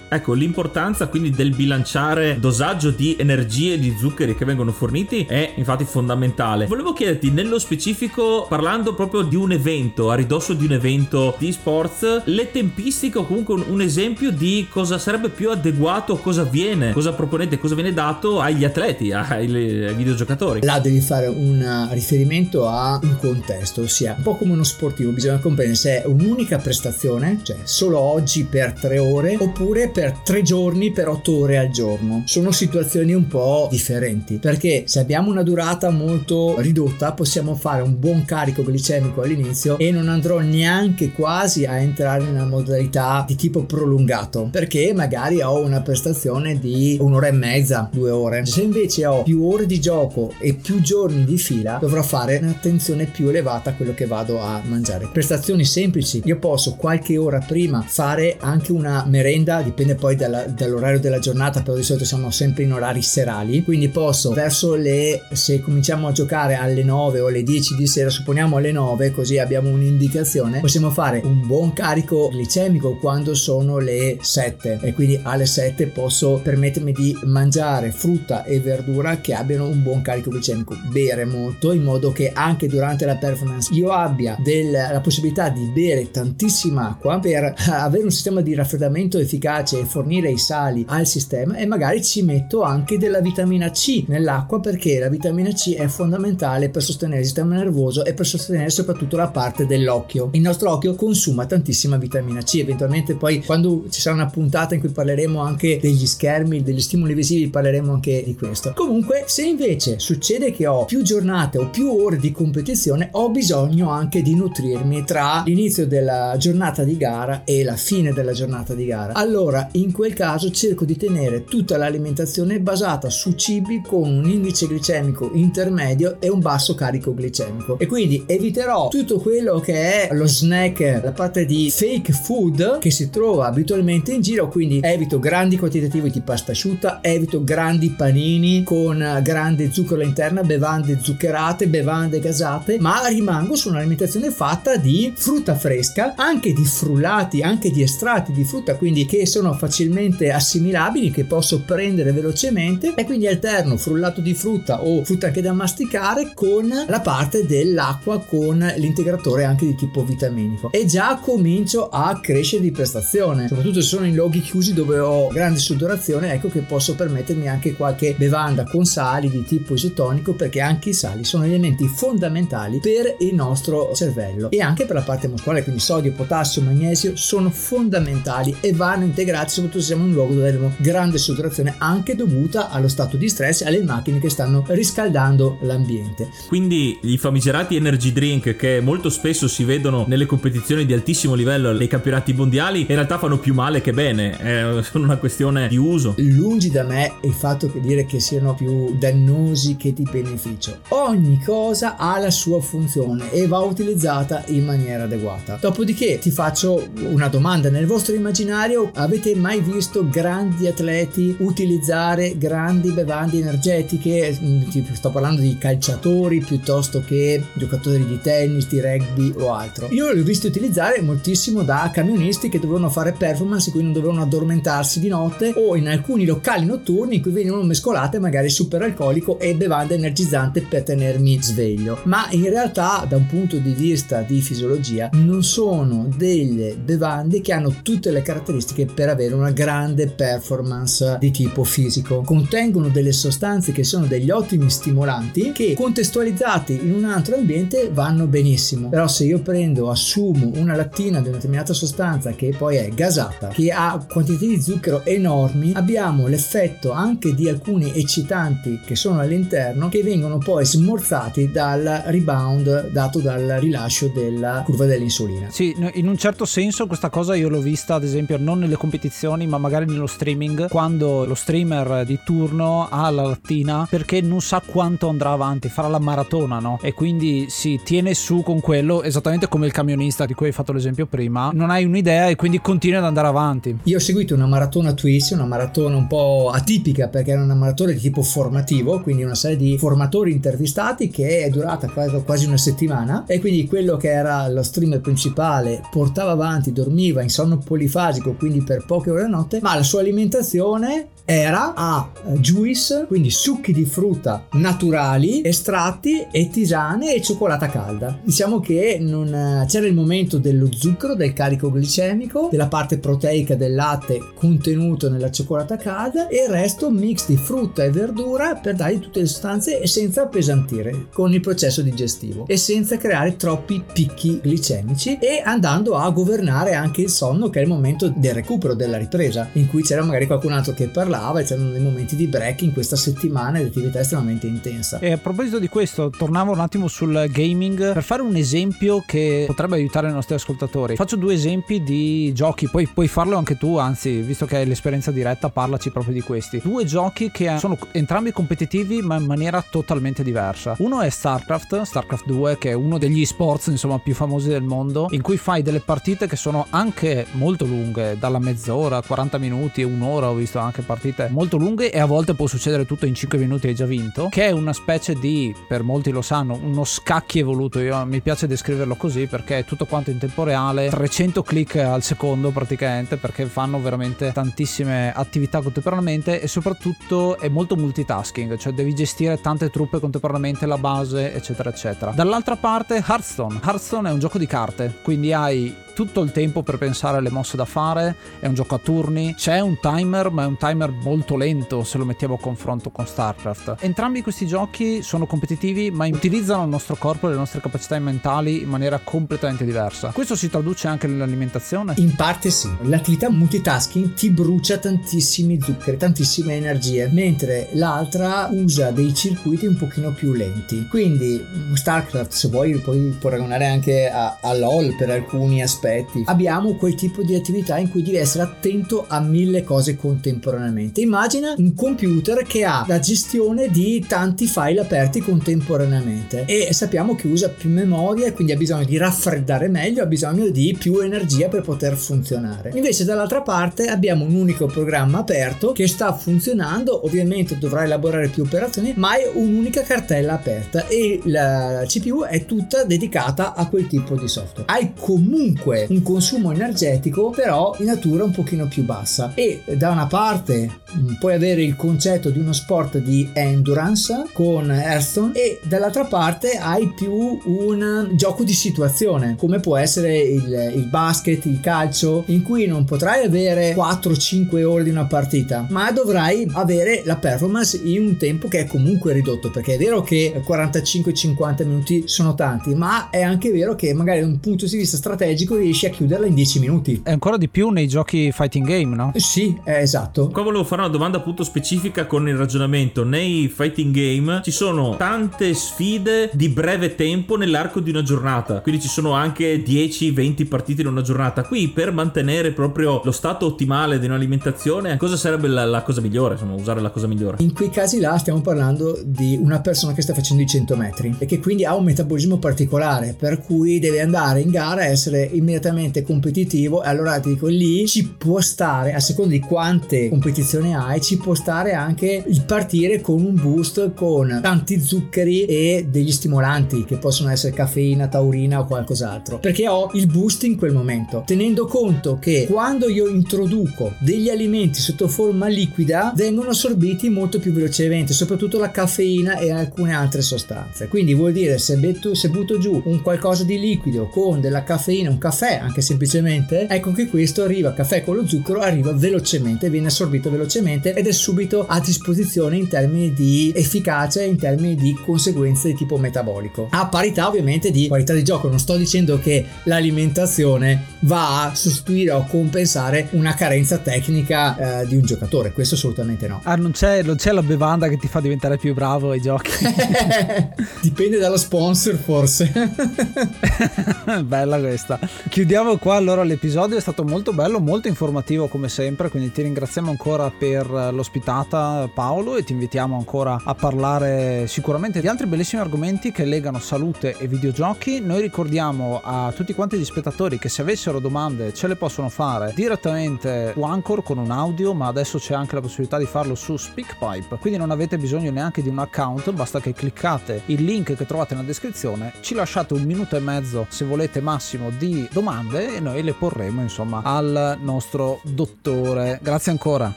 Ecco, 0.07 0.33
l'importanza 0.33 1.07
quindi 1.07 1.31
del 1.31 1.53
bilanciare 1.53 2.39
dosaggio 2.39 2.91
di 2.91 3.17
energie 3.19 3.73
e 3.73 3.79
di 3.79 3.93
zuccheri 3.97 4.35
che 4.35 4.45
vengono 4.45 4.71
forniti 4.71 5.25
è 5.27 5.51
infatti 5.57 5.83
fondamentale. 5.83 6.67
Volevo 6.67 6.93
chiederti 6.93 7.29
nello 7.29 7.59
specifico, 7.59 8.45
parlando 8.47 8.93
proprio 8.93 9.23
di 9.23 9.35
un 9.35 9.51
evento, 9.51 10.11
a 10.11 10.15
ridosso 10.15 10.53
di 10.53 10.63
un 10.63 10.71
evento 10.71 11.35
di 11.37 11.51
sports, 11.51 12.23
le 12.25 12.51
tempistiche 12.51 13.17
o 13.17 13.25
comunque 13.25 13.55
un, 13.55 13.65
un 13.67 13.81
esempio 13.81 14.31
di 14.31 14.65
cosa 14.69 14.97
sarebbe 14.97 15.27
più 15.27 15.49
adeguato, 15.51 16.15
cosa 16.17 16.43
viene, 16.43 16.93
cosa 16.93 17.11
proponete, 17.11 17.59
cosa 17.59 17.75
viene 17.75 17.91
dato 17.91 18.39
agli 18.39 18.63
atleti 18.63 19.08
ai, 19.11 19.85
ai 19.85 19.93
videogiocatori. 19.93 20.61
Là 20.63 20.79
devi 20.79 21.01
fare 21.01 21.27
un 21.27 21.87
riferimento 21.91 22.67
a 22.67 22.99
un 23.01 23.17
contesto, 23.19 23.81
ossia 23.81 24.15
un 24.17 24.23
po' 24.23 24.35
come 24.35 24.53
uno 24.53 24.63
sportivo, 24.63 25.11
bisogna 25.11 25.39
comprendere 25.39 25.77
se 25.77 26.03
è 26.03 26.05
un'unica 26.05 26.57
prestazione, 26.57 27.39
cioè 27.43 27.57
solo 27.63 27.99
oggi 27.99 28.43
per 28.43 28.73
tre 28.73 28.99
ore, 28.99 29.37
oppure 29.39 29.89
per 29.89 30.19
tre 30.23 30.41
giorni 30.41 30.91
per 30.91 31.07
otto 31.07 31.37
ore 31.37 31.57
al 31.57 31.69
giorno. 31.69 32.23
Sono 32.25 32.51
situazioni 32.51 33.13
un 33.13 33.27
po' 33.27 33.67
differenti, 33.69 34.37
perché 34.37 34.83
se 34.85 34.99
abbiamo 34.99 35.29
una 35.29 35.43
durata 35.43 35.89
molto 35.89 36.59
ridotta 36.59 37.13
possiamo 37.13 37.55
fare 37.55 37.81
un 37.81 37.97
buon 37.99 38.25
carico 38.25 38.63
glicemico 38.63 39.21
all'inizio 39.21 39.77
e 39.77 39.91
non 39.91 40.09
andrò 40.09 40.39
neanche 40.39 41.11
quasi 41.11 41.65
a 41.65 41.77
entrare 41.77 42.23
in 42.23 42.29
una 42.29 42.45
modalità 42.45 43.23
di 43.27 43.35
tipo 43.35 43.63
prolungato, 43.63 44.49
perché 44.51 44.93
magari 44.93 45.41
ho 45.41 45.63
una 45.63 45.81
prestazione 45.81 46.59
di 46.59 46.97
un'ora 46.99 47.27
e 47.27 47.31
mezza, 47.31 47.89
due 47.91 48.09
ore. 48.09 48.45
Se 48.45 48.61
invece 48.61 48.88
se 48.89 49.05
ho 49.05 49.23
più 49.23 49.43
ore 49.43 49.65
di 49.65 49.79
gioco 49.79 50.33
e 50.39 50.53
più 50.53 50.81
giorni 50.81 51.23
di 51.23 51.37
fila 51.37 51.77
dovrò 51.79 52.01
fare 52.01 52.39
un'attenzione 52.41 53.05
più 53.05 53.29
elevata 53.29 53.71
a 53.71 53.73
quello 53.73 53.93
che 53.93 54.05
vado 54.05 54.39
a 54.39 54.61
mangiare. 54.65 55.07
Prestazioni 55.11 55.65
semplici. 55.65 56.21
Io 56.25 56.37
posso 56.37 56.75
qualche 56.75 57.17
ora 57.17 57.39
prima 57.39 57.81
fare 57.81 58.37
anche 58.39 58.71
una 58.71 59.05
merenda 59.07 59.61
dipende 59.61 59.95
poi 59.95 60.15
dalla, 60.15 60.45
dall'orario 60.45 60.99
della 60.99 61.19
giornata 61.19 61.61
però 61.61 61.75
di 61.75 61.83
solito 61.83 62.05
siamo 62.05 62.31
sempre 62.31 62.63
in 62.63 62.73
orari 62.73 63.01
serali. 63.01 63.63
Quindi 63.63 63.89
posso 63.89 64.31
verso 64.31 64.75
le 64.75 65.21
se 65.31 65.61
cominciamo 65.61 66.07
a 66.07 66.11
giocare 66.11 66.55
alle 66.55 66.83
9 66.83 67.19
o 67.19 67.27
alle 67.27 67.43
10 67.43 67.75
di 67.75 67.87
sera 67.87 68.09
supponiamo 68.09 68.57
alle 68.57 68.71
9 68.71 69.11
così 69.11 69.37
abbiamo 69.37 69.69
un'indicazione 69.69 70.59
possiamo 70.59 70.89
fare 70.89 71.21
un 71.23 71.45
buon 71.45 71.73
carico 71.73 72.29
glicemico 72.29 72.97
quando 72.97 73.33
sono 73.33 73.77
le 73.77 74.17
7 74.19 74.79
e 74.81 74.93
quindi 74.93 75.19
alle 75.23 75.45
7 75.45 75.87
posso 75.87 76.39
permettermi 76.41 76.91
di 76.91 77.17
mangiare 77.23 77.91
frutta 77.91 78.43
e 78.43 78.59
verdura 78.59 78.78
verdura 78.81 79.19
che 79.19 79.33
abbiano 79.33 79.67
un 79.67 79.83
buon 79.83 80.01
carico 80.01 80.29
glicemico. 80.29 80.75
Bere 80.91 81.25
molto 81.25 81.71
in 81.71 81.83
modo 81.83 82.11
che 82.11 82.31
anche 82.33 82.67
durante 82.67 83.05
la 83.05 83.15
performance 83.15 83.73
io 83.73 83.91
abbia 83.91 84.37
del, 84.39 84.71
la 84.71 85.01
possibilità 85.01 85.49
di 85.49 85.69
bere 85.73 86.11
tantissima 86.11 86.89
acqua 86.89 87.19
per 87.19 87.53
avere 87.67 88.03
un 88.03 88.11
sistema 88.11 88.41
di 88.41 88.53
raffreddamento 88.53 89.17
efficace 89.17 89.79
e 89.79 89.85
fornire 89.85 90.31
i 90.31 90.37
sali 90.37 90.85
al 90.87 91.05
sistema 91.05 91.55
e 91.55 91.65
magari 91.65 92.03
ci 92.03 92.21
metto 92.21 92.61
anche 92.61 92.97
della 92.97 93.21
vitamina 93.21 93.69
C 93.71 94.05
nell'acqua 94.07 94.59
perché 94.59 94.99
la 94.99 95.09
vitamina 95.09 95.51
C 95.51 95.75
è 95.75 95.87
fondamentale 95.87 96.69
per 96.69 96.81
sostenere 96.81 97.19
il 97.19 97.25
sistema 97.25 97.55
nervoso 97.55 98.05
e 98.05 98.13
per 98.13 98.25
sostenere 98.25 98.69
soprattutto 98.69 99.17
la 99.17 99.27
parte 99.27 99.65
dell'occhio. 99.65 100.29
Il 100.33 100.41
nostro 100.41 100.71
occhio 100.71 100.95
consuma 100.95 101.45
tantissima 101.45 101.97
vitamina 101.97 102.41
C, 102.41 102.55
eventualmente 102.55 103.15
poi 103.15 103.43
quando 103.43 103.85
ci 103.89 104.01
sarà 104.01 104.15
una 104.15 104.27
puntata 104.27 104.73
in 104.73 104.79
cui 104.79 104.89
parleremo 104.89 105.41
anche 105.41 105.79
degli 105.81 106.05
schermi, 106.05 106.63
degli 106.63 106.81
stimoli 106.81 107.13
visivi, 107.13 107.49
parleremo 107.49 107.93
anche 107.93 108.23
di 108.25 108.35
questo. 108.35 108.68
Comunque, 108.73 109.23
se 109.27 109.43
invece 109.43 109.99
succede 109.99 110.51
che 110.51 110.67
ho 110.67 110.85
più 110.85 111.01
giornate 111.01 111.57
o 111.57 111.69
più 111.69 111.89
ore 111.89 112.17
di 112.17 112.31
competizione, 112.31 113.09
ho 113.13 113.29
bisogno 113.29 113.89
anche 113.89 114.21
di 114.21 114.35
nutrirmi 114.35 115.03
tra 115.03 115.43
l'inizio 115.45 115.87
della 115.87 116.35
giornata 116.37 116.83
di 116.83 116.97
gara 116.97 117.43
e 117.43 117.63
la 117.63 117.75
fine 117.75 118.13
della 118.13 118.31
giornata 118.31 118.73
di 118.73 118.85
gara. 118.85 119.13
Allora, 119.13 119.67
in 119.73 119.91
quel 119.91 120.13
caso 120.13 120.51
cerco 120.51 120.85
di 120.85 120.97
tenere 120.97 121.43
tutta 121.43 121.77
l'alimentazione 121.77 122.59
basata 122.59 123.09
su 123.09 123.33
cibi 123.33 123.81
con 123.85 124.09
un 124.09 124.29
indice 124.29 124.67
glicemico 124.67 125.31
intermedio 125.33 126.17
e 126.19 126.29
un 126.29 126.39
basso 126.39 126.75
carico 126.75 127.13
glicemico. 127.13 127.77
E 127.79 127.85
quindi 127.85 128.23
eviterò 128.25 128.87
tutto 128.89 129.19
quello 129.19 129.59
che 129.59 130.07
è 130.07 130.13
lo 130.13 130.27
snack, 130.27 131.01
la 131.03 131.11
parte 131.11 131.45
di 131.45 131.69
fake 131.69 132.13
food 132.13 132.79
che 132.79 132.91
si 132.91 133.09
trova 133.09 133.47
abitualmente 133.47 134.11
in 134.11 134.21
giro, 134.21 134.47
quindi 134.47 134.79
evito 134.81 135.19
grandi 135.19 135.57
quantitativi 135.57 136.09
di 136.09 136.21
pasta 136.21 136.51
asciutta, 136.51 136.99
evito 137.01 137.43
grandi 137.43 137.89
panini 137.91 138.58
con 138.63 139.19
grande 139.23 139.71
zucchero 139.71 140.01
all'interno, 140.01 140.43
bevande 140.43 140.99
zuccherate, 141.01 141.67
bevande 141.67 142.19
gasate, 142.19 142.77
ma 142.79 143.05
rimango 143.07 143.55
su 143.55 143.69
un'alimentazione 143.69 144.31
fatta 144.31 144.75
di 144.77 145.13
frutta 145.15 145.55
fresca, 145.55 146.13
anche 146.15 146.53
di 146.53 146.65
frullati, 146.65 147.41
anche 147.41 147.71
di 147.71 147.81
estratti 147.81 148.31
di 148.31 148.43
frutta, 148.43 148.75
quindi 148.75 149.05
che 149.05 149.25
sono 149.25 149.53
facilmente 149.53 150.31
assimilabili, 150.31 151.11
che 151.11 151.25
posso 151.25 151.61
prendere 151.61 152.11
velocemente 152.11 152.93
e 152.95 153.05
quindi 153.05 153.27
alterno 153.27 153.77
frullato 153.77 154.21
di 154.21 154.33
frutta 154.33 154.83
o 154.83 155.03
frutta 155.03 155.27
anche 155.27 155.41
da 155.41 155.53
masticare 155.53 156.31
con 156.33 156.67
la 156.87 156.99
parte 157.01 157.45
dell'acqua 157.45 158.19
con 158.19 158.57
l'integratore 158.77 159.43
anche 159.43 159.65
di 159.65 159.75
tipo 159.75 160.03
vitaminico. 160.03 160.71
E 160.71 160.85
già 160.85 161.19
comincio 161.21 161.89
a 161.89 162.19
crescere 162.19 162.61
di 162.61 162.71
prestazione, 162.71 163.47
soprattutto 163.47 163.81
se 163.81 163.87
sono 163.87 164.05
in 164.05 164.15
luoghi 164.15 164.41
chiusi 164.41 164.73
dove 164.73 164.99
ho 164.99 165.27
grande 165.27 165.59
sudorazione, 165.59 166.33
ecco 166.33 166.49
che 166.49 166.61
posso 166.61 166.95
permettermi 166.95 167.47
anche 167.47 167.73
qualche 167.73 168.15
bevanda 168.17 168.48
bevanda 168.49 168.63
con 168.63 168.85
sali 168.85 169.29
di 169.29 169.43
tipo 169.43 169.75
isotonico 169.75 170.33
perché 170.33 170.61
anche 170.61 170.89
i 170.89 170.93
sali 170.93 171.23
sono 171.23 171.45
elementi 171.45 171.87
fondamentali 171.87 172.79
per 172.79 173.15
il 173.19 173.33
nostro 173.33 173.91
cervello 173.93 174.49
e 174.49 174.61
anche 174.61 174.85
per 174.85 174.95
la 174.95 175.01
parte 175.01 175.27
muscolare, 175.27 175.63
quindi 175.63 175.81
sodio, 175.81 176.11
potassio, 176.13 176.61
magnesio 176.61 177.15
sono 177.15 177.49
fondamentali 177.49 178.55
e 178.59 178.73
vanno 178.73 179.05
integrati 179.05 179.51
soprattutto 179.51 179.81
se 179.81 179.87
siamo 179.87 180.03
in 180.03 180.09
un 180.09 180.15
luogo 180.15 180.33
dove 180.33 180.49
abbiamo 180.49 180.73
grande 180.77 181.17
saturazione 181.17 181.75
anche 181.77 182.15
dovuta 182.15 182.69
allo 182.69 182.87
stato 182.87 183.17
di 183.17 183.29
stress 183.29 183.61
e 183.61 183.65
alle 183.67 183.83
macchine 183.83 184.19
che 184.19 184.29
stanno 184.29 184.63
riscaldando 184.67 185.59
l'ambiente. 185.61 186.29
Quindi 186.47 186.97
i 187.03 187.17
famigerati 187.17 187.75
energy 187.75 188.11
drink 188.11 188.55
che 188.55 188.81
molto 188.81 189.09
spesso 189.09 189.47
si 189.47 189.63
vedono 189.63 190.05
nelle 190.07 190.25
competizioni 190.25 190.85
di 190.85 190.93
altissimo 190.93 191.35
livello 191.35 191.71
nei 191.71 191.87
campionati 191.87 192.33
mondiali 192.33 192.81
in 192.81 192.87
realtà 192.87 193.17
fanno 193.17 193.37
più 193.37 193.53
male 193.53 193.81
che 193.81 193.93
bene, 193.93 194.37
è 194.37 194.81
solo 194.83 195.03
una 195.03 195.17
questione 195.17 195.67
di 195.67 195.77
uso. 195.77 196.15
Lungi 196.17 196.69
da 196.69 196.83
me 196.83 197.13
il 197.21 197.33
fatto 197.33 197.71
che 197.71 197.79
dire 197.79 198.05
che 198.05 198.19
siano 198.19 198.38
siano 198.39 198.55
più 198.55 198.95
dannosi 198.97 199.75
che 199.75 199.93
di 199.93 200.07
beneficio. 200.09 200.79
Ogni 200.89 201.41
cosa 201.43 201.97
ha 201.97 202.17
la 202.19 202.31
sua 202.31 202.61
funzione 202.61 203.31
e 203.31 203.47
va 203.47 203.59
utilizzata 203.59 204.43
in 204.47 204.65
maniera 204.65 205.03
adeguata. 205.03 205.57
Dopodiché 205.59 206.17
ti 206.19 206.31
faccio 206.31 206.87
una 207.01 207.27
domanda, 207.27 207.69
nel 207.69 207.85
vostro 207.85 208.15
immaginario 208.15 208.91
avete 208.93 209.35
mai 209.35 209.59
visto 209.59 210.07
grandi 210.07 210.67
atleti 210.67 211.35
utilizzare 211.39 212.37
grandi 212.37 212.91
bevande 212.91 213.39
energetiche? 213.39 214.37
Mm, 214.41 214.63
sto 214.93 215.09
parlando 215.11 215.41
di 215.41 215.57
calciatori 215.57 216.39
piuttosto 216.39 217.03
che 217.05 217.43
giocatori 217.53 218.05
di 218.05 218.19
tennis, 218.21 218.67
di 218.67 218.79
rugby 218.79 219.33
o 219.37 219.53
altro. 219.53 219.87
Io 219.91 220.11
li 220.13 220.21
ho 220.21 220.23
visti 220.23 220.47
utilizzare 220.47 221.01
moltissimo 221.01 221.63
da 221.63 221.89
camionisti 221.93 222.47
che 222.47 222.59
dovevano 222.59 222.89
fare 222.89 223.11
performance, 223.11 223.69
quindi 223.71 223.91
non 223.91 224.01
dovevano 224.01 224.23
addormentarsi 224.23 224.99
di 224.99 225.09
notte 225.09 225.53
o 225.55 225.75
in 225.75 225.87
alcuni 225.89 226.25
locali 226.25 226.65
notturni 226.65 227.15
in 227.15 227.21
cui 227.21 227.31
venivano 227.31 227.63
mescolate 227.63 228.19
magari 228.29 228.49
super 228.49 228.83
alcolico 228.83 229.39
e 229.39 229.55
bevanda 229.55 229.95
energizzante 229.95 230.61
per 230.61 230.83
tenermi 230.83 231.41
sveglio. 231.41 231.99
Ma 232.03 232.27
in 232.29 232.47
realtà 232.49 233.05
da 233.09 233.17
un 233.17 233.25
punto 233.25 233.57
di 233.57 233.73
vista 233.73 234.21
di 234.21 234.39
fisiologia 234.39 235.09
non 235.13 235.43
sono 235.43 236.07
delle 236.15 236.75
bevande 236.75 237.41
che 237.41 237.53
hanno 237.53 237.77
tutte 237.81 238.11
le 238.11 238.21
caratteristiche 238.21 238.85
per 238.85 239.09
avere 239.09 239.33
una 239.33 239.49
grande 239.49 240.07
performance 240.07 241.17
di 241.19 241.31
tipo 241.31 241.63
fisico. 241.63 242.21
Contengono 242.21 242.89
delle 242.89 243.11
sostanze 243.11 243.71
che 243.71 243.83
sono 243.83 244.05
degli 244.05 244.29
ottimi 244.29 244.69
stimolanti 244.69 245.51
che 245.51 245.73
contestualizzati 245.75 246.79
in 246.83 246.93
un 246.93 247.05
altro 247.05 247.35
ambiente 247.35 247.89
vanno 247.91 248.27
benissimo. 248.27 248.89
Però 248.89 249.07
se 249.07 249.23
io 249.23 249.39
prendo, 249.41 249.89
assumo 249.89 250.51
una 250.55 250.75
lattina 250.75 251.19
di 251.19 251.29
una 251.29 251.37
determinata 251.37 251.73
sostanza 251.73 252.31
che 252.33 252.53
poi 252.55 252.75
è 252.75 252.89
gasata, 252.89 253.47
che 253.47 253.71
ha 253.71 254.05
quantità 254.07 254.45
di 254.45 254.61
zucchero 254.61 255.03
enormi, 255.03 255.71
abbiamo 255.73 256.27
l'effetto 256.27 256.91
anche 256.91 257.33
di 257.33 257.49
alcuni 257.49 257.91
eccitanti 258.19 258.81
che 258.83 258.95
sono 258.95 259.19
all'interno 259.19 259.87
che 259.89 260.03
vengono 260.03 260.37
poi 260.37 260.65
smorzati 260.65 261.51
dal 261.51 262.03
rebound 262.05 262.89
dato 262.91 263.19
dal 263.19 263.57
rilascio 263.59 264.11
della 264.13 264.61
curva 264.65 264.85
dell'insulina. 264.85 265.47
Sì, 265.49 265.73
in 265.93 266.07
un 266.07 266.17
certo 266.17 266.45
senso 266.45 266.85
questa 266.85 267.09
cosa 267.09 267.35
io 267.35 267.49
l'ho 267.49 267.61
vista 267.61 267.95
ad 267.95 268.03
esempio 268.03 268.37
non 268.37 268.59
nelle 268.59 268.75
competizioni 268.75 269.47
ma 269.47 269.57
magari 269.57 269.85
nello 269.85 270.07
streaming 270.07 270.67
quando 270.67 271.25
lo 271.25 271.33
streamer 271.33 272.05
di 272.05 272.19
turno 272.23 272.87
ha 272.89 273.09
la 273.09 273.23
lattina 273.23 273.87
perché 273.89 274.21
non 274.21 274.41
sa 274.41 274.61
quanto 274.65 275.07
andrà 275.07 275.31
avanti, 275.31 275.69
farà 275.69 275.87
la 275.87 275.99
maratona, 275.99 276.59
no? 276.59 276.79
E 276.81 276.93
quindi 276.93 277.47
si 277.49 277.79
tiene 277.83 278.13
su 278.13 278.43
con 278.43 278.59
quello 278.59 279.03
esattamente 279.03 279.47
come 279.47 279.65
il 279.65 279.71
camionista 279.71 280.25
di 280.25 280.33
cui 280.33 280.47
hai 280.47 280.51
fatto 280.51 280.73
l'esempio 280.73 281.05
prima, 281.05 281.51
non 281.53 281.69
hai 281.69 281.85
un'idea 281.85 282.27
e 282.27 282.35
quindi 282.35 282.59
continui 282.59 282.97
ad 282.97 283.05
andare 283.05 283.27
avanti. 283.27 283.77
Io 283.83 283.97
ho 283.97 284.01
seguito 284.01 284.35
una 284.35 284.47
maratona 284.47 284.93
Twitch, 284.93 285.31
una 285.31 285.45
maratona 285.45 285.95
un 285.95 286.07
po' 286.07 286.51
atipica 286.53 287.07
perché 287.07 287.31
era 287.31 287.41
una 287.41 287.55
maratona 287.55 287.91
di 287.91 287.98
tipo 287.99 288.21
formativo, 288.21 289.01
quindi 289.01 289.23
una 289.23 289.35
serie 289.35 289.57
di 289.57 289.77
formatori 289.77 290.31
intervistati 290.31 291.09
che 291.09 291.43
è 291.43 291.49
durata 291.49 291.87
quasi 291.89 292.45
una 292.45 292.57
settimana 292.57 293.25
e 293.27 293.39
quindi 293.39 293.67
quello 293.67 293.97
che 293.97 294.09
era 294.09 294.47
lo 294.47 294.63
streamer 294.63 295.01
principale 295.01 295.81
portava 295.91 296.31
avanti, 296.31 296.71
dormiva 296.71 297.21
in 297.21 297.29
sonno 297.29 297.57
polifasico, 297.57 298.33
quindi 298.33 298.61
per 298.61 298.85
poche 298.85 299.11
ore 299.11 299.23
a 299.23 299.27
notte, 299.27 299.59
ma 299.61 299.75
la 299.75 299.83
sua 299.83 299.99
alimentazione 299.99 301.07
era 301.29 301.75
a 301.75 302.09
eh, 302.25 302.39
juice, 302.39 303.05
quindi 303.05 303.29
succhi 303.29 303.71
di 303.71 303.85
frutta 303.85 304.47
naturali, 304.53 305.43
estratti 305.45 306.25
e 306.31 306.49
tisane 306.49 307.13
e 307.13 307.21
cioccolata 307.21 307.67
calda. 307.67 308.17
Diciamo 308.23 308.59
che 308.59 308.97
non, 308.99 309.31
eh, 309.31 309.65
c'era 309.67 309.85
il 309.85 309.93
momento 309.93 310.39
dello 310.39 310.69
zucchero, 310.71 311.13
del 311.13 311.33
carico 311.33 311.69
glicemico, 311.71 312.47
della 312.49 312.67
parte 312.67 312.97
proteica 312.97 313.53
del 313.53 313.75
latte 313.75 314.19
contenuto 314.33 315.07
nella 315.07 315.29
cioccolata 315.29 315.77
calda 315.77 316.29
e 316.29 316.45
il 316.45 316.49
resto 316.49 316.89
mix 316.89 317.27
di 317.27 317.37
frutta 317.37 317.83
e 317.83 317.91
verdura 317.91 318.55
per 318.55 318.73
dargli 318.73 318.97
tutte 318.97 319.19
le 319.19 319.27
sostanze 319.27 319.85
senza 319.85 320.23
appesantire 320.23 321.09
con 321.13 321.31
il 321.31 321.41
processo 321.41 321.83
digestivo 321.83 322.47
e 322.47 322.57
senza 322.57 322.97
creare 322.97 323.35
troppi 323.35 323.83
picchi 323.93 324.39
glicemici 324.41 325.19
e 325.19 325.43
andando 325.45 325.95
a 325.95 326.09
governare 326.09 326.73
anche 326.73 327.01
il 327.01 327.09
sonno 327.09 327.51
che 327.51 327.59
è 327.59 327.61
il 327.61 327.69
momento 327.69 328.11
del 328.15 328.33
recupero, 328.33 328.73
della 328.73 328.97
ripresa, 328.97 329.47
in 329.53 329.69
cui 329.69 329.83
c'era 329.83 330.03
magari 330.03 330.25
qualcun 330.25 330.53
altro 330.53 330.73
che 330.73 330.87
parlava 330.87 331.17
parlava 331.19 331.41
e 331.41 331.43
c'erano 331.43 331.71
dei 331.71 331.81
momenti 331.81 332.15
di 332.15 332.27
break 332.27 332.61
in 332.61 332.71
questa 332.71 332.95
settimana 332.95 333.59
di 333.59 333.65
attività 333.65 333.99
estremamente 333.99 334.47
intensa. 334.47 334.99
E 334.99 335.11
a 335.11 335.17
proposito 335.17 335.59
di 335.59 335.67
questo, 335.67 336.09
tornavo 336.09 336.53
un 336.53 336.59
attimo 336.59 336.87
sul 336.87 337.27
gaming 337.29 337.93
per 337.93 338.03
fare 338.03 338.21
un 338.21 338.35
esempio 338.35 339.03
che 339.05 339.43
potrebbe 339.45 339.75
aiutare 339.75 340.09
i 340.09 340.13
nostri 340.13 340.35
ascoltatori. 340.35 340.95
Faccio 340.95 341.17
due 341.17 341.33
esempi 341.33 341.83
di 341.83 342.31
giochi, 342.33 342.69
poi 342.69 342.87
puoi 342.87 343.07
farlo 343.07 343.35
anche 343.35 343.57
tu, 343.57 343.77
anzi, 343.77 344.21
visto 344.21 344.45
che 344.45 344.57
hai 344.57 344.65
l'esperienza 344.65 345.11
diretta, 345.11 345.49
parlaci 345.49 345.91
proprio 345.91 346.13
di 346.13 346.21
questi. 346.21 346.61
Due 346.63 346.85
giochi 346.85 347.29
che 347.31 347.57
sono 347.57 347.77
entrambi 347.91 348.31
competitivi 348.31 349.01
ma 349.01 349.17
in 349.17 349.25
maniera 349.25 349.63
totalmente 349.69 350.23
diversa. 350.23 350.75
Uno 350.79 351.01
è 351.01 351.09
StarCraft, 351.09 351.81
StarCraft 351.81 352.25
2, 352.25 352.57
che 352.57 352.69
è 352.69 352.73
uno 352.73 352.97
degli 352.97 353.25
sports 353.25 353.67
insomma 353.67 353.99
più 353.99 354.13
famosi 354.13 354.47
del 354.47 354.63
mondo, 354.63 355.07
in 355.11 355.21
cui 355.21 355.37
fai 355.37 355.61
delle 355.61 355.81
partite 355.81 356.27
che 356.27 356.35
sono 356.35 356.67
anche 356.69 357.25
molto 357.33 357.65
lunghe, 357.65 358.17
dalla 358.17 358.39
mezz'ora, 358.39 359.01
40 359.01 359.37
minuti, 359.37 359.83
un'ora, 359.83 360.29
ho 360.29 360.35
visto 360.35 360.59
anche 360.59 360.81
partite 360.81 361.08
partite 361.09 361.29
molto 361.29 361.57
lunghe 361.57 361.91
e 361.91 361.99
a 361.99 362.05
volte 362.05 362.33
può 362.33 362.47
succedere 362.47 362.85
tutto 362.85 363.05
in 363.05 363.13
5 363.13 363.37
minuti 363.37 363.65
e 363.65 363.69
hai 363.69 363.75
già 363.75 363.85
vinto, 363.85 364.27
che 364.29 364.47
è 364.47 364.51
una 364.51 364.73
specie 364.73 365.13
di, 365.15 365.53
per 365.67 365.83
molti 365.83 366.11
lo 366.11 366.21
sanno, 366.21 366.57
uno 366.61 366.83
scacchi 366.83 367.39
evoluto. 367.39 367.79
Io 367.79 368.05
mi 368.05 368.21
piace 368.21 368.47
descriverlo 368.47 368.95
così 368.95 369.27
perché 369.27 369.59
è 369.59 369.65
tutto 369.65 369.85
quanto 369.85 370.11
in 370.11 370.17
tempo 370.17 370.43
reale, 370.43 370.89
300 370.89 371.41
click 371.43 371.75
al 371.77 372.03
secondo 372.03 372.51
praticamente 372.51 373.17
perché 373.17 373.45
fanno 373.45 373.81
veramente 373.81 374.31
tantissime 374.31 375.11
attività 375.13 375.61
contemporaneamente 375.61 376.41
e 376.41 376.47
soprattutto 376.47 377.37
è 377.39 377.49
molto 377.49 377.75
multitasking, 377.75 378.57
cioè 378.57 378.73
devi 378.73 378.93
gestire 378.93 379.39
tante 379.41 379.69
truppe 379.69 379.99
contemporaneamente, 379.99 380.65
la 380.65 380.77
base, 380.77 381.33
eccetera, 381.33 381.69
eccetera. 381.69 382.11
Dall'altra 382.11 382.55
parte 382.55 383.03
Hearthstone. 383.05 383.59
Hearthstone 383.63 384.09
è 384.09 384.11
un 384.11 384.19
gioco 384.19 384.37
di 384.37 384.45
carte, 384.45 384.99
quindi 385.01 385.33
hai 385.33 385.87
tutto 385.93 386.21
il 386.21 386.31
tempo 386.31 386.63
per 386.63 386.77
pensare 386.77 387.17
alle 387.17 387.29
mosse 387.29 387.57
da 387.57 387.65
fare, 387.65 388.15
è 388.39 388.47
un 388.47 388.53
gioco 388.53 388.75
a 388.75 388.77
turni, 388.79 389.33
c'è 389.35 389.59
un 389.59 389.79
timer, 389.79 390.29
ma 390.29 390.43
è 390.43 390.45
un 390.45 390.57
timer 390.57 390.91
molto 390.91 391.35
lento 391.35 391.83
se 391.83 391.97
lo 391.97 392.05
mettiamo 392.05 392.35
a 392.35 392.39
confronto 392.39 392.89
con 392.89 393.05
StarCraft. 393.05 393.77
Entrambi 393.79 394.21
questi 394.21 394.45
giochi 394.47 395.01
sono 395.01 395.25
competitivi, 395.25 395.91
ma 395.91 396.07
utilizzano 396.07 396.63
il 396.63 396.69
nostro 396.69 396.95
corpo 396.95 397.27
e 397.27 397.31
le 397.31 397.37
nostre 397.37 397.59
capacità 397.59 397.97
mentali 397.99 398.61
in 398.61 398.69
maniera 398.69 398.99
completamente 399.03 399.65
diversa. 399.65 400.11
Questo 400.11 400.35
si 400.35 400.49
traduce 400.49 400.87
anche 400.87 401.07
nell'alimentazione? 401.07 401.95
In 401.97 402.15
parte 402.15 402.49
sì. 402.49 402.69
L'attività 402.83 403.29
multitasking 403.29 404.13
ti 404.13 404.29
brucia 404.29 404.77
tantissimi 404.77 405.59
zuccheri, 405.61 405.97
tantissime 405.97 406.55
energie, 406.55 407.09
mentre 407.11 407.69
l'altra 407.73 408.47
usa 408.51 408.91
dei 408.91 409.13
circuiti 409.13 409.65
un 409.65 409.75
pochino 409.75 410.11
più 410.11 410.33
lenti. 410.33 410.87
Quindi 410.87 411.43
StarCraft, 411.73 412.31
se 412.31 412.47
vuoi, 412.47 412.77
puoi 412.79 413.17
paragonare 413.19 413.67
anche 413.67 414.09
a, 414.09 414.37
a 414.41 414.53
LOL 414.53 414.95
per 414.95 415.09
alcuni 415.09 415.61
aspetti 415.61 415.87
aspetti. 415.89 416.23
Abbiamo 416.25 416.75
quel 416.75 416.95
tipo 416.95 417.23
di 417.23 417.35
attività 417.35 417.77
in 417.77 417.89
cui 417.89 418.03
devi 418.03 418.17
essere 418.17 418.43
attento 418.43 419.05
a 419.07 419.19
mille 419.19 419.63
cose 419.63 419.95
contemporaneamente. 419.95 421.01
Immagina 421.01 421.55
un 421.57 421.73
computer 421.73 422.43
che 422.43 422.63
ha 422.63 422.85
la 422.87 422.99
gestione 422.99 423.69
di 423.69 424.05
tanti 424.07 424.45
file 424.45 424.81
aperti 424.81 425.19
contemporaneamente 425.19 426.45
e 426.45 426.73
sappiamo 426.73 427.15
che 427.15 427.27
usa 427.27 427.49
più 427.49 427.69
memoria 427.69 428.27
e 428.27 428.33
quindi 428.33 428.53
ha 428.53 428.57
bisogno 428.57 428.85
di 428.85 428.97
raffreddare 428.97 429.67
meglio, 429.67 430.03
ha 430.03 430.05
bisogno 430.05 430.49
di 430.49 430.75
più 430.77 430.99
energia 430.99 431.47
per 431.47 431.61
poter 431.61 431.95
funzionare. 431.95 432.71
Invece 432.73 433.03
dall'altra 433.03 433.41
parte 433.41 433.85
abbiamo 433.85 434.25
un 434.25 434.35
unico 434.35 434.67
programma 434.67 435.19
aperto 435.19 435.71
che 435.71 435.87
sta 435.87 436.13
funzionando, 436.13 437.05
ovviamente 437.05 437.57
dovrà 437.57 437.83
elaborare 437.83 438.27
più 438.27 438.43
operazioni, 438.43 438.93
ma 438.95 439.17
è 439.17 439.29
un'unica 439.33 439.81
cartella 439.81 440.33
aperta 440.33 440.87
e 440.87 441.19
la 441.25 441.83
CPU 441.85 442.23
è 442.23 442.45
tutta 442.45 442.83
dedicata 442.83 443.53
a 443.53 443.67
quel 443.67 443.87
tipo 443.87 444.15
di 444.15 444.27
software. 444.27 444.71
Hai 444.71 444.93
comunque 444.97 445.68
un 445.89 446.01
consumo 446.01 446.51
energetico 446.51 447.29
però 447.29 447.75
in 447.79 447.85
natura 447.85 448.23
un 448.23 448.31
pochino 448.31 448.67
più 448.67 448.83
bassa. 448.83 449.31
E 449.35 449.61
da 449.77 449.91
una 449.91 450.07
parte 450.07 450.81
mm, 450.95 451.13
puoi 451.19 451.33
avere 451.33 451.63
il 451.63 451.75
concetto 451.75 452.29
di 452.29 452.39
uno 452.39 452.53
sport 452.53 452.97
di 452.97 453.29
endurance 453.33 454.25
con 454.33 454.71
Hearthstone 454.71 455.33
e 455.33 455.59
dall'altra 455.63 456.05
parte 456.05 456.51
hai 456.51 456.91
più 456.93 457.39
un 457.45 458.09
gioco 458.13 458.43
di 458.43 458.53
situazione 458.53 459.35
come 459.37 459.59
può 459.59 459.77
essere 459.77 460.17
il, 460.17 460.71
il 460.75 460.85
basket, 460.85 461.45
il 461.45 461.59
calcio 461.59 462.23
in 462.27 462.43
cui 462.43 462.65
non 462.65 462.85
potrai 462.85 463.25
avere 463.25 463.75
4-5 463.75 464.63
ore 464.63 464.83
di 464.83 464.89
una 464.89 465.05
partita 465.05 465.65
ma 465.69 465.91
dovrai 465.91 466.47
avere 466.53 467.01
la 467.05 467.15
performance 467.15 467.79
in 467.83 468.01
un 468.01 468.17
tempo 468.17 468.47
che 468.47 468.61
è 468.61 468.65
comunque 468.65 469.13
ridotto 469.13 469.49
perché 469.49 469.75
è 469.75 469.77
vero 469.77 470.01
che 470.01 470.41
45-50 470.45 471.65
minuti 471.65 472.03
sono 472.07 472.35
tanti 472.35 472.73
ma 472.75 473.09
è 473.09 473.21
anche 473.21 473.51
vero 473.51 473.75
che 473.75 473.93
magari 473.93 474.21
da 474.21 474.27
un 474.27 474.39
punto 474.39 474.65
di 474.65 474.77
vista 474.77 474.97
strategico 474.97 475.57
riesci 475.59 475.85
a 475.85 475.89
chiuderla 475.89 476.25
in 476.25 476.35
10 476.35 476.59
minuti. 476.59 477.01
E 477.03 477.11
ancora 477.11 477.37
di 477.37 477.49
più 477.49 477.69
nei 477.69 477.87
giochi 477.87 478.31
fighting 478.31 478.65
game, 478.65 478.95
no? 478.95 479.11
Sì, 479.15 479.57
esatto. 479.63 480.27
Qua 480.29 480.43
volevo 480.43 480.63
fare 480.63 480.81
una 480.81 480.89
domanda 480.89 481.17
appunto 481.17 481.43
specifica 481.43 482.05
con 482.05 482.27
il 482.27 482.35
ragionamento. 482.35 483.03
Nei 483.03 483.47
fighting 483.47 483.93
game 483.93 484.41
ci 484.43 484.51
sono 484.51 484.95
tante 484.97 485.53
sfide 485.53 486.29
di 486.33 486.49
breve 486.49 486.95
tempo 486.95 487.35
nell'arco 487.35 487.79
di 487.79 487.89
una 487.89 488.03
giornata, 488.03 488.61
quindi 488.61 488.81
ci 488.81 488.87
sono 488.87 489.13
anche 489.13 489.63
10-20 489.63 490.47
partite 490.47 490.81
in 490.81 490.87
una 490.87 491.01
giornata. 491.01 491.43
Qui 491.43 491.69
per 491.69 491.91
mantenere 491.91 492.51
proprio 492.51 493.01
lo 493.03 493.11
stato 493.11 493.45
ottimale 493.45 493.99
di 493.99 494.05
un'alimentazione, 494.05 494.97
cosa 494.97 495.17
sarebbe 495.17 495.47
la, 495.47 495.65
la 495.65 495.81
cosa 495.81 496.01
migliore? 496.01 496.33
Insomma, 496.33 496.53
usare 496.55 496.81
la 496.81 496.89
cosa 496.89 497.07
migliore. 497.07 497.37
In 497.39 497.53
quei 497.53 497.69
casi 497.69 497.99
là 497.99 498.17
stiamo 498.17 498.41
parlando 498.41 498.99
di 499.03 499.37
una 499.41 499.59
persona 499.59 499.93
che 499.93 500.01
sta 500.01 500.13
facendo 500.13 500.41
i 500.41 500.47
100 500.47 500.75
metri 500.75 501.15
e 501.17 501.25
che 501.25 501.39
quindi 501.39 501.65
ha 501.65 501.75
un 501.75 501.83
metabolismo 501.83 502.37
particolare, 502.37 503.15
per 503.17 503.41
cui 503.41 503.79
deve 503.79 504.01
andare 504.01 504.41
in 504.41 504.49
gara 504.49 504.85
e 504.85 504.91
essere 504.91 505.23
immediatamente 505.23 505.48
immediatamente 505.49 506.03
competitivo, 506.03 506.83
e 506.83 506.87
allora 506.87 507.19
ti 507.19 507.29
dico 507.29 507.47
lì 507.47 507.87
ci 507.87 508.07
può 508.07 508.39
stare, 508.39 508.93
a 508.93 508.99
seconda 508.99 509.31
di 509.31 509.39
quante 509.39 510.09
competizioni 510.09 510.75
hai, 510.75 511.01
ci 511.01 511.17
può 511.17 511.33
stare 511.33 511.73
anche 511.73 512.23
il 512.25 512.43
partire 512.43 513.01
con 513.01 513.23
un 513.23 513.35
boost 513.35 513.93
con 513.93 514.39
tanti 514.41 514.79
zuccheri 514.79 515.45
e 515.45 515.87
degli 515.89 516.11
stimolanti 516.11 516.85
che 516.85 516.97
possono 516.97 517.29
essere 517.29 517.53
caffeina, 517.53 518.07
taurina 518.07 518.59
o 518.59 518.65
qualcos'altro, 518.65 519.39
perché 519.39 519.67
ho 519.67 519.89
il 519.93 520.07
boost 520.07 520.43
in 520.43 520.55
quel 520.55 520.73
momento, 520.73 521.23
tenendo 521.25 521.65
conto 521.65 522.17
che 522.19 522.47
quando 522.49 522.89
io 522.89 523.07
introduco 523.07 523.93
degli 523.99 524.29
alimenti 524.29 524.79
sotto 524.79 525.07
forma 525.07 525.47
liquida 525.47 526.13
vengono 526.15 526.49
assorbiti 526.49 527.09
molto 527.09 527.39
più 527.39 527.51
velocemente, 527.51 528.13
soprattutto 528.13 528.59
la 528.59 528.71
caffeina 528.71 529.37
e 529.37 529.51
alcune 529.51 529.93
altre 529.93 530.21
sostanze. 530.21 530.87
Quindi 530.87 531.13
vuol 531.13 531.31
dire 531.31 531.57
se, 531.57 531.77
betto, 531.77 532.13
se 532.13 532.29
butto 532.29 532.57
giù 532.59 532.81
un 532.85 533.01
qualcosa 533.01 533.43
di 533.43 533.59
liquido 533.59 534.07
con 534.07 534.41
della 534.41 534.63
caffeina, 534.63 535.09
un 535.09 535.17
caffè 535.17 535.38
anche 535.47 535.81
semplicemente, 535.81 536.67
ecco 536.67 536.91
che 536.91 537.07
questo 537.07 537.43
arriva, 537.43 537.73
caffè 537.73 538.03
con 538.03 538.15
lo 538.15 538.27
zucchero 538.27 538.59
arriva 538.59 538.91
velocemente, 538.91 539.69
viene 539.69 539.87
assorbito 539.87 540.29
velocemente 540.29 540.93
ed 540.93 541.07
è 541.07 541.11
subito 541.11 541.65
a 541.67 541.79
disposizione 541.79 542.57
in 542.57 542.67
termini 542.67 543.13
di 543.13 543.51
efficacia 543.55 544.21
in 544.21 544.37
termini 544.37 544.75
di 544.75 544.93
conseguenze 544.93 545.69
di 545.69 545.75
tipo 545.75 545.97
metabolico. 545.97 546.67
A 546.71 546.87
parità 546.87 547.27
ovviamente 547.27 547.71
di 547.71 547.87
qualità 547.87 548.13
di 548.13 548.23
gioco, 548.23 548.49
non 548.49 548.59
sto 548.59 548.75
dicendo 548.75 549.19
che 549.19 549.45
l'alimentazione 549.63 550.83
va 551.01 551.45
a 551.45 551.55
sostituire 551.55 552.11
o 552.11 552.25
compensare 552.25 553.07
una 553.11 553.33
carenza 553.33 553.77
tecnica 553.77 554.81
eh, 554.81 554.87
di 554.87 554.95
un 554.95 555.03
giocatore, 555.03 555.51
questo 555.51 555.75
assolutamente 555.75 556.27
no. 556.27 556.41
Ah, 556.43 556.55
non 556.55 556.71
c'è, 556.71 557.03
non 557.03 557.15
c'è 557.15 557.31
la 557.31 557.43
bevanda 557.43 557.87
che 557.87 557.97
ti 557.97 558.07
fa 558.07 558.19
diventare 558.19 558.57
più 558.57 558.73
bravo 558.73 559.11
ai 559.11 559.21
giochi. 559.21 559.51
Dipende 560.81 561.17
dallo 561.17 561.37
sponsor 561.37 561.95
forse. 561.95 562.51
Bella 564.23 564.59
questa. 564.59 564.99
Chiudiamo 565.29 565.77
qua 565.77 565.95
allora 565.95 566.23
l'episodio, 566.23 566.75
è 566.75 566.81
stato 566.81 567.03
molto 567.03 567.33
bello, 567.33 567.59
molto 567.59 567.87
informativo 567.87 568.47
come 568.47 568.67
sempre, 568.67 569.09
quindi 569.09 569.31
ti 569.31 569.43
ringraziamo 569.43 569.91
ancora 569.91 570.31
per 570.31 570.67
l'ospitata 570.67 571.87
Paolo 571.93 572.35
e 572.35 572.43
ti 572.43 572.53
invitiamo 572.53 572.97
ancora 572.97 573.39
a 573.43 573.53
parlare 573.53 574.47
sicuramente 574.47 575.01
di 575.01 575.07
altri 575.07 575.27
bellissimi 575.27 575.61
argomenti 575.61 576.11
che 576.11 576.25
legano 576.25 576.57
salute 576.57 577.15
e 577.15 577.27
videogiochi. 577.27 577.99
Noi 577.99 578.21
ricordiamo 578.21 579.01
a 579.03 579.31
tutti 579.31 579.53
quanti 579.53 579.77
gli 579.77 579.85
spettatori 579.85 580.39
che 580.39 580.49
se 580.49 580.63
avessero 580.63 580.99
domande 580.99 581.53
ce 581.53 581.67
le 581.67 581.75
possono 581.75 582.09
fare 582.09 582.51
direttamente 582.55 583.51
su 583.53 583.61
Anchor 583.61 584.01
con 584.01 584.17
un 584.17 584.31
audio, 584.31 584.73
ma 584.73 584.87
adesso 584.87 585.19
c'è 585.19 585.35
anche 585.35 585.53
la 585.53 585.61
possibilità 585.61 585.99
di 585.99 586.05
farlo 586.05 586.33
su 586.33 586.57
SpeakPipe, 586.57 587.37
quindi 587.37 587.59
non 587.59 587.69
avete 587.69 587.99
bisogno 587.99 588.31
neanche 588.31 588.63
di 588.63 588.69
un 588.69 588.79
account, 588.79 589.31
basta 589.31 589.61
che 589.61 589.73
cliccate 589.73 590.41
il 590.47 590.63
link 590.63 590.95
che 590.95 591.05
trovate 591.05 591.35
nella 591.35 591.45
descrizione, 591.45 592.13
ci 592.21 592.33
lasciate 592.33 592.73
un 592.73 592.81
minuto 592.81 593.15
e 593.15 593.19
mezzo 593.19 593.67
se 593.69 593.85
volete 593.85 594.21
massimo 594.21 594.71
di 594.71 595.07
domande 595.19 595.75
e 595.75 595.79
noi 595.81 596.01
le 596.01 596.13
porremo 596.13 596.61
insomma 596.61 597.01
al 597.03 597.57
nostro 597.61 598.21
dottore. 598.23 599.19
Grazie 599.21 599.51
ancora. 599.51 599.93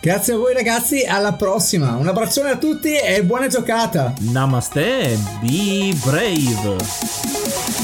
Grazie 0.01 0.35
a 0.35 0.37
voi 0.37 0.53
ragazzi, 0.53 1.05
alla 1.05 1.35
prossima. 1.35 1.95
Un 1.95 2.09
abbraccione 2.09 2.51
a 2.51 2.57
tutti 2.57 2.97
e 2.97 3.23
buona 3.23 3.47
giocata. 3.47 4.13
Namaste, 4.19 5.17
be 5.41 5.97
brave. 6.05 7.82